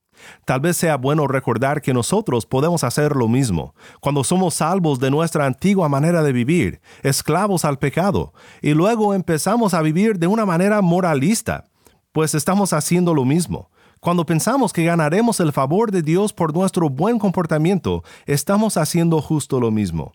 Tal 0.45 0.61
vez 0.61 0.77
sea 0.77 0.97
bueno 0.97 1.27
recordar 1.27 1.83
que 1.83 1.95
nosotros 1.95 2.47
podemos 2.47 2.85
hacer 2.85 3.17
lo 3.17 3.29
mismo, 3.29 3.75
cuando 4.01 4.25
somos 4.25 4.55
salvos 4.55 4.99
de 4.99 5.11
nuestra 5.11 5.47
antigua 5.47 5.89
manera 5.89 6.23
de 6.23 6.33
vivir, 6.33 6.81
esclavos 7.03 7.65
al 7.65 7.79
pecado, 7.79 8.33
y 8.63 8.75
luego 8.75 9.15
empezamos 9.15 9.75
a 9.75 9.83
vivir 9.83 10.19
de 10.19 10.27
una 10.27 10.47
manera 10.47 10.81
moralista, 10.81 11.65
pues 12.13 12.35
estamos 12.35 12.73
haciendo 12.73 13.15
lo 13.15 13.25
mismo. 13.25 13.71
Cuando 14.01 14.27
pensamos 14.27 14.73
que 14.73 14.85
ganaremos 14.85 15.41
el 15.41 15.53
favor 15.53 15.91
de 15.91 16.03
Dios 16.03 16.33
por 16.33 16.55
nuestro 16.55 16.91
buen 16.91 17.19
comportamiento, 17.19 18.05
estamos 18.27 18.77
haciendo 18.77 19.23
justo 19.23 19.61
lo 19.61 19.71
mismo. 19.71 20.13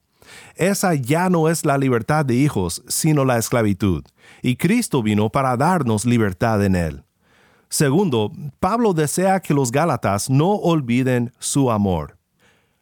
Esa 0.55 0.95
ya 0.95 1.29
no 1.29 1.49
es 1.49 1.65
la 1.65 1.77
libertad 1.77 2.25
de 2.25 2.35
hijos, 2.35 2.83
sino 2.87 3.25
la 3.25 3.37
esclavitud, 3.37 4.03
y 4.41 4.55
Cristo 4.55 5.01
vino 5.03 5.29
para 5.29 5.57
darnos 5.57 6.05
libertad 6.05 6.63
en 6.63 6.75
él. 6.75 7.03
Segundo, 7.69 8.31
Pablo 8.59 8.93
desea 8.93 9.39
que 9.39 9.53
los 9.53 9.71
Gálatas 9.71 10.29
no 10.29 10.51
olviden 10.53 11.31
su 11.39 11.69
amor. 11.69 12.17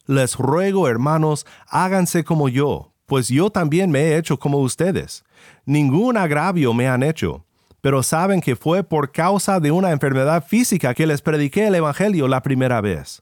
Les 0.05 0.37
ruego, 0.37 0.87
hermanos, 0.87 1.45
háganse 1.67 2.23
como 2.23 2.47
yo, 2.47 2.93
pues 3.05 3.27
yo 3.27 3.49
también 3.49 3.91
me 3.91 3.99
he 4.01 4.17
hecho 4.17 4.39
como 4.39 4.59
ustedes. 4.59 5.25
Ningún 5.65 6.15
agravio 6.15 6.73
me 6.73 6.87
han 6.87 7.03
hecho, 7.03 7.45
pero 7.81 8.03
saben 8.03 8.41
que 8.41 8.55
fue 8.55 8.83
por 8.83 9.11
causa 9.11 9.59
de 9.59 9.71
una 9.71 9.91
enfermedad 9.91 10.45
física 10.45 10.93
que 10.93 11.07
les 11.07 11.21
prediqué 11.21 11.67
el 11.67 11.75
Evangelio 11.75 12.27
la 12.27 12.41
primera 12.41 12.81
vez 12.81 13.21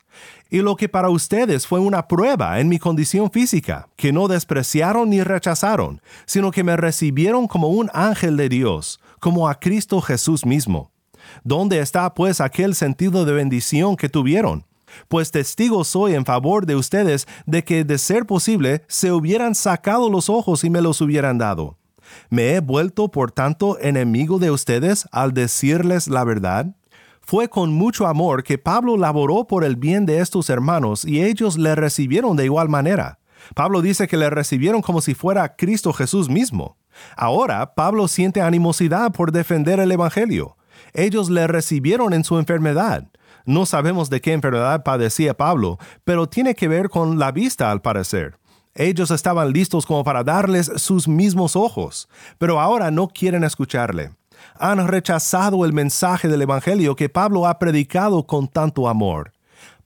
y 0.49 0.61
lo 0.61 0.75
que 0.75 0.89
para 0.89 1.09
ustedes 1.09 1.67
fue 1.67 1.79
una 1.79 2.07
prueba 2.07 2.59
en 2.59 2.69
mi 2.69 2.79
condición 2.79 3.31
física, 3.31 3.87
que 3.95 4.11
no 4.11 4.27
despreciaron 4.27 5.09
ni 5.09 5.23
rechazaron, 5.23 6.01
sino 6.25 6.51
que 6.51 6.63
me 6.63 6.77
recibieron 6.77 7.47
como 7.47 7.69
un 7.69 7.89
ángel 7.93 8.37
de 8.37 8.49
Dios, 8.49 8.99
como 9.19 9.49
a 9.49 9.59
Cristo 9.59 10.01
Jesús 10.01 10.45
mismo. 10.45 10.91
¿Dónde 11.43 11.79
está 11.79 12.13
pues 12.13 12.39
aquel 12.39 12.75
sentido 12.75 13.25
de 13.25 13.33
bendición 13.33 13.95
que 13.95 14.09
tuvieron? 14.09 14.65
Pues 15.09 15.31
testigo 15.31 15.83
soy 15.83 16.13
en 16.13 16.25
favor 16.25 16.65
de 16.65 16.75
ustedes 16.75 17.27
de 17.45 17.63
que, 17.63 17.83
de 17.83 17.97
ser 17.97 18.25
posible, 18.25 18.83
se 18.87 19.11
hubieran 19.11 19.55
sacado 19.55 20.09
los 20.09 20.29
ojos 20.29 20.63
y 20.63 20.69
me 20.69 20.81
los 20.81 21.01
hubieran 21.01 21.37
dado. 21.37 21.77
¿Me 22.29 22.55
he 22.55 22.59
vuelto, 22.59 23.09
por 23.09 23.31
tanto, 23.31 23.77
enemigo 23.79 24.39
de 24.39 24.51
ustedes 24.51 25.07
al 25.11 25.33
decirles 25.33 26.07
la 26.07 26.23
verdad? 26.23 26.75
Fue 27.21 27.49
con 27.49 27.73
mucho 27.73 28.05
amor 28.05 28.43
que 28.43 28.57
Pablo 28.57 28.97
laboró 28.97 29.47
por 29.47 29.63
el 29.63 29.75
bien 29.75 30.05
de 30.05 30.19
estos 30.19 30.49
hermanos 30.49 31.05
y 31.05 31.23
ellos 31.23 31.57
le 31.57 31.73
recibieron 31.73 32.35
de 32.37 32.45
igual 32.45 32.69
manera. 32.69 33.19
Pablo 33.55 33.81
dice 33.81 34.07
que 34.07 34.17
le 34.17 34.29
recibieron 34.29 34.81
como 34.81 35.01
si 35.01 35.13
fuera 35.15 35.55
Cristo 35.55 35.91
Jesús 35.93 36.29
mismo. 36.29 36.77
Ahora 37.17 37.73
Pablo 37.73 38.07
siente 38.07 38.41
animosidad 38.41 39.11
por 39.11 39.31
defender 39.31 39.79
el 39.79 39.91
Evangelio. 39.91 40.57
Ellos 40.93 41.29
le 41.29 41.47
recibieron 41.47 42.13
en 42.13 42.23
su 42.23 42.37
enfermedad. 42.37 43.07
No 43.45 43.65
sabemos 43.65 44.09
de 44.09 44.21
qué 44.21 44.33
enfermedad 44.33 44.83
padecía 44.83 45.35
Pablo, 45.35 45.77
pero 46.03 46.27
tiene 46.27 46.55
que 46.55 46.67
ver 46.67 46.89
con 46.89 47.19
la 47.19 47.31
vista 47.31 47.71
al 47.71 47.81
parecer. 47.81 48.37
Ellos 48.75 49.09
estaban 49.09 49.51
listos 49.51 49.85
como 49.85 50.03
para 50.03 50.23
darles 50.23 50.71
sus 50.75 51.07
mismos 51.07 51.55
ojos, 51.55 52.07
pero 52.37 52.59
ahora 52.59 52.91
no 52.91 53.07
quieren 53.07 53.43
escucharle 53.43 54.11
han 54.57 54.87
rechazado 54.87 55.65
el 55.65 55.73
mensaje 55.73 56.27
del 56.27 56.41
Evangelio 56.41 56.95
que 56.95 57.09
Pablo 57.09 57.47
ha 57.47 57.59
predicado 57.59 58.25
con 58.25 58.47
tanto 58.47 58.87
amor. 58.87 59.31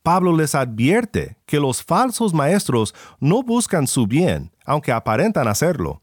Pablo 0.04 0.36
les 0.36 0.56
advierte 0.56 1.38
que 1.45 1.60
los 1.60 1.84
falsos 1.84 2.34
maestros 2.34 2.95
no 3.19 3.43
buscan 3.43 3.88
su 3.88 4.08
bien, 4.08 4.52
aunque 4.65 4.91
aparentan 4.91 5.47
hacerlo. 5.47 6.02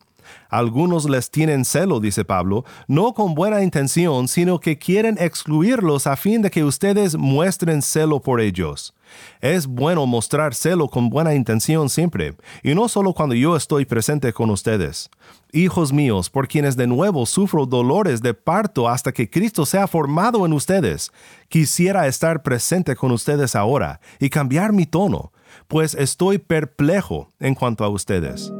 Algunos 0.49 1.09
les 1.09 1.31
tienen 1.31 1.64
celo, 1.64 2.01
dice 2.01 2.25
Pablo, 2.25 2.64
no 2.88 3.14
con 3.14 3.35
buena 3.35 3.62
intención, 3.62 4.29
sino 4.29 4.59
que 4.59 4.77
quieren 4.77 5.16
excluirlos 5.18 6.07
a 6.07 6.16
fin 6.16 6.42
de 6.42 6.51
que 6.51 6.64
ustedes 6.64 7.16
muestren 7.16 7.81
celo 7.81 8.20
por 8.20 8.40
ellos. 8.40 8.92
Es 9.40 9.66
bueno 9.66 10.06
mostrar 10.06 10.54
celo 10.54 10.88
con 10.88 11.10
buena 11.10 11.34
intención 11.34 11.88
siempre, 11.88 12.34
y 12.62 12.74
no 12.74 12.88
solo 12.88 13.12
cuando 13.12 13.34
yo 13.34 13.56
estoy 13.56 13.84
presente 13.84 14.32
con 14.32 14.50
ustedes. 14.50 15.10
Hijos 15.52 15.92
míos, 15.92 16.30
por 16.30 16.48
quienes 16.48 16.76
de 16.76 16.86
nuevo 16.86 17.26
sufro 17.26 17.66
dolores 17.66 18.20
de 18.22 18.34
parto 18.34 18.88
hasta 18.88 19.12
que 19.12 19.30
Cristo 19.30 19.64
sea 19.64 19.86
formado 19.86 20.44
en 20.44 20.52
ustedes, 20.52 21.12
quisiera 21.48 22.06
estar 22.06 22.42
presente 22.42 22.96
con 22.96 23.12
ustedes 23.12 23.54
ahora 23.54 24.00
y 24.18 24.30
cambiar 24.30 24.72
mi 24.72 24.86
tono, 24.86 25.32
pues 25.68 25.94
estoy 25.94 26.38
perplejo 26.38 27.28
en 27.40 27.54
cuanto 27.54 27.84
a 27.84 27.88
ustedes. 27.88 28.52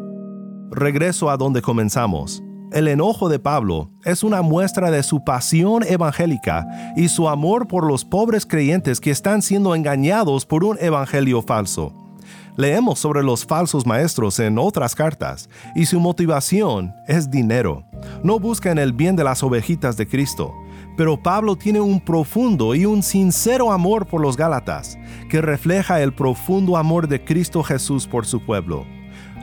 Regreso 0.71 1.31
a 1.31 1.37
donde 1.37 1.63
comenzamos. 1.63 2.43
El 2.73 2.89
enojo 2.89 3.29
de 3.29 3.39
Pablo 3.39 3.91
es 4.05 4.25
una 4.25 4.43
muestra 4.43 4.91
de 4.91 5.05
su 5.05 5.23
pasión 5.23 5.85
evangélica 5.85 6.67
y 6.97 7.09
su 7.09 7.29
amor 7.29 7.69
por 7.69 7.87
los 7.87 8.05
pobres 8.05 8.45
creyentes 8.45 8.99
que 9.01 9.13
están 9.13 9.41
siendo 9.41 9.75
engañados 9.75 10.45
por 10.45 10.65
un 10.65 10.77
evangelio 10.81 11.43
falso. 11.43 11.95
Leemos 12.57 12.99
sobre 12.99 13.23
los 13.23 13.47
falsos 13.47 13.87
maestros 13.87 14.41
en 14.41 14.59
otras 14.59 14.97
cartas 14.97 15.49
y 15.77 15.87
su 15.87 16.01
motivación 16.01 16.93
es 17.07 17.31
dinero. 17.31 17.85
No 18.25 18.41
buscan 18.41 18.79
el 18.79 18.93
bien 18.93 19.15
de 19.15 19.23
las 19.23 19.45
ovejitas 19.45 19.97
de 19.97 20.09
Cristo. 20.09 20.53
Pero 20.97 21.23
Pablo 21.23 21.57
tiene 21.57 21.81
un 21.81 22.01
profundo 22.01 22.75
y 22.75 22.85
un 22.85 23.03
sincero 23.03 23.71
amor 23.71 24.07
por 24.07 24.23
los 24.23 24.37
Gálatas, 24.37 24.99
que 25.29 25.43
refleja 25.43 26.01
el 26.01 26.15
profundo 26.15 26.77
amor 26.79 27.07
de 27.07 27.23
Cristo 27.23 27.63
Jesús 27.63 28.07
por 28.07 28.27
su 28.27 28.45
pueblo. 28.45 28.87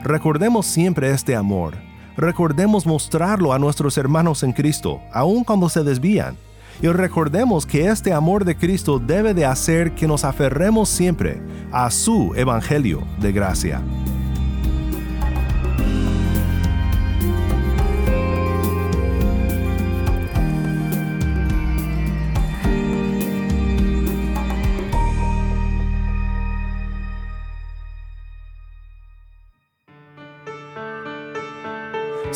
Recordemos 0.02 0.66
siempre 0.66 1.10
este 1.10 1.36
amor 1.36 1.74
recordemos 2.16 2.86
mostrarlo 2.86 3.52
a 3.52 3.58
nuestros 3.58 3.98
hermanos 3.98 4.42
en 4.42 4.52
Cristo, 4.52 5.00
aun 5.12 5.44
cuando 5.44 5.68
se 5.68 5.82
desvían. 5.82 6.36
Y 6.82 6.88
recordemos 6.88 7.66
que 7.66 7.88
este 7.88 8.12
amor 8.12 8.44
de 8.44 8.56
Cristo 8.56 8.98
debe 8.98 9.32
de 9.34 9.46
hacer 9.46 9.94
que 9.94 10.08
nos 10.08 10.24
aferremos 10.24 10.88
siempre 10.88 11.40
a 11.72 11.90
su 11.90 12.32
Evangelio 12.34 13.02
de 13.20 13.32
gracia. 13.32 13.80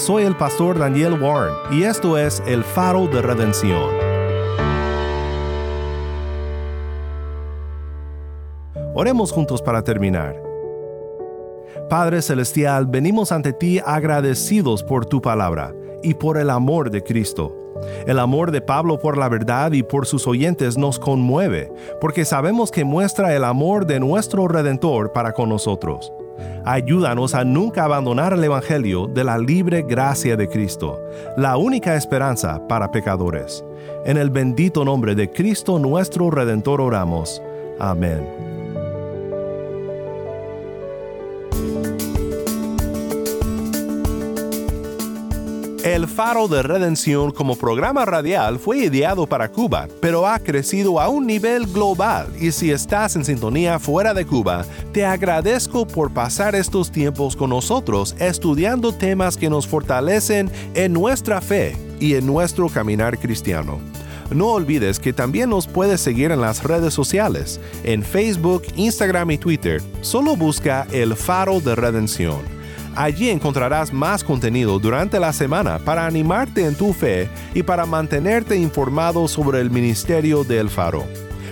Soy 0.09 0.23
el 0.23 0.35
pastor 0.35 0.79
Daniel 0.79 1.23
Warren 1.23 1.55
y 1.71 1.83
esto 1.83 2.17
es 2.17 2.43
El 2.47 2.65
Faro 2.65 3.09
de 3.09 3.21
Redención. 3.21 3.91
Oremos 8.95 9.31
juntos 9.31 9.61
para 9.61 9.85
terminar. 9.85 10.35
Padre 11.91 12.23
Celestial, 12.23 12.87
venimos 12.87 13.33
ante 13.33 13.53
ti 13.53 13.83
agradecidos 13.85 14.83
por 14.83 15.05
tu 15.05 15.21
palabra 15.21 15.75
y 16.03 16.15
por 16.15 16.39
el 16.39 16.49
amor 16.49 16.91
de 16.91 17.03
Cristo. 17.05 17.55
El 18.07 18.19
amor 18.19 18.51
de 18.51 18.63
Pablo 18.63 18.99
por 18.99 19.19
la 19.19 19.29
verdad 19.29 19.73
y 19.73 19.83
por 19.83 20.07
sus 20.07 20.27
oyentes 20.27 20.79
nos 20.79 20.99
conmueve, 20.99 21.71
porque 22.01 22.25
sabemos 22.25 22.71
que 22.71 22.83
muestra 22.83 23.37
el 23.37 23.45
amor 23.45 23.85
de 23.85 24.01
nuestro 24.01 24.49
Redentor 24.49 25.13
para 25.13 25.35
con 25.35 25.51
nosotros. 25.51 26.11
Ayúdanos 26.65 27.35
a 27.35 27.45
nunca 27.45 27.85
abandonar 27.85 28.33
el 28.33 28.45
Evangelio 28.45 29.07
de 29.07 29.25
la 29.25 29.39
libre 29.39 29.83
gracia 29.83 30.37
de 30.37 30.49
Cristo, 30.49 31.01
la 31.37 31.57
única 31.57 31.97
esperanza 31.97 32.61
para 32.69 32.91
pecadores. 32.91 33.65
En 34.05 34.17
el 34.17 34.31
bendito 34.31 34.85
nombre 34.85 35.15
de 35.15 35.31
Cristo 35.31 35.79
nuestro 35.79 36.31
Redentor 36.31 36.81
oramos. 36.81 37.43
Amén. 37.79 38.48
El 45.89 46.07
Faro 46.07 46.49
de 46.49 46.63
Redención 46.63 47.31
como 47.31 47.57
programa 47.57 48.05
radial 48.05 48.59
fue 48.59 48.77
ideado 48.77 49.27
para 49.27 49.51
Cuba, 49.51 49.89
pero 50.03 50.27
ha 50.27 50.39
crecido 50.39 51.01
a 51.01 51.09
un 51.09 51.27
nivel 51.27 51.67
global 51.67 52.27
y 52.39 52.53
si 52.53 52.71
estás 52.71 53.17
en 53.17 53.25
sintonía 53.25 53.79
fuera 53.79 54.13
de 54.13 54.27
Cuba, 54.27 54.67
te 54.93 55.07
agradezco 55.07 55.87
por 55.87 56.13
pasar 56.13 56.55
estos 56.55 56.93
tiempos 56.93 57.35
con 57.35 57.49
nosotros 57.49 58.15
estudiando 58.19 58.93
temas 58.93 59.39
que 59.39 59.49
nos 59.49 59.67
fortalecen 59.67 60.51
en 60.75 60.93
nuestra 60.93 61.41
fe 61.41 61.75
y 61.99 62.17
en 62.17 62.27
nuestro 62.27 62.69
caminar 62.69 63.19
cristiano. 63.19 63.79
No 64.31 64.49
olvides 64.49 65.01
que 65.01 65.15
también 65.15 65.49
nos 65.49 65.67
puedes 65.67 66.03
seguir 66.03 66.33
en 66.33 66.43
las 66.43 66.65
redes 66.65 66.93
sociales, 66.93 67.63
en 67.83 68.03
Facebook, 68.03 68.65
Instagram 68.77 69.31
y 69.31 69.39
Twitter. 69.39 69.81
Solo 70.03 70.37
busca 70.37 70.87
el 70.93 71.17
Faro 71.17 71.61
de 71.61 71.75
Redención. 71.75 72.58
Allí 72.95 73.31
encontrarás 73.31 73.93
más 73.93 74.25
contenido 74.25 74.79
durante 74.79 75.21
la 75.21 75.33
semana 75.33 75.79
para 75.79 76.07
animarte 76.07 76.65
en 76.65 76.75
tu 76.75 76.93
fe 76.93 77.29
y 77.55 77.63
para 77.63 77.87
mantenerte 77.87 78.57
informado 78.57 79.29
sobre 79.29 79.61
el 79.61 79.71
ministerio 79.71 80.45
del 80.45 80.69
Faro. 80.69 81.05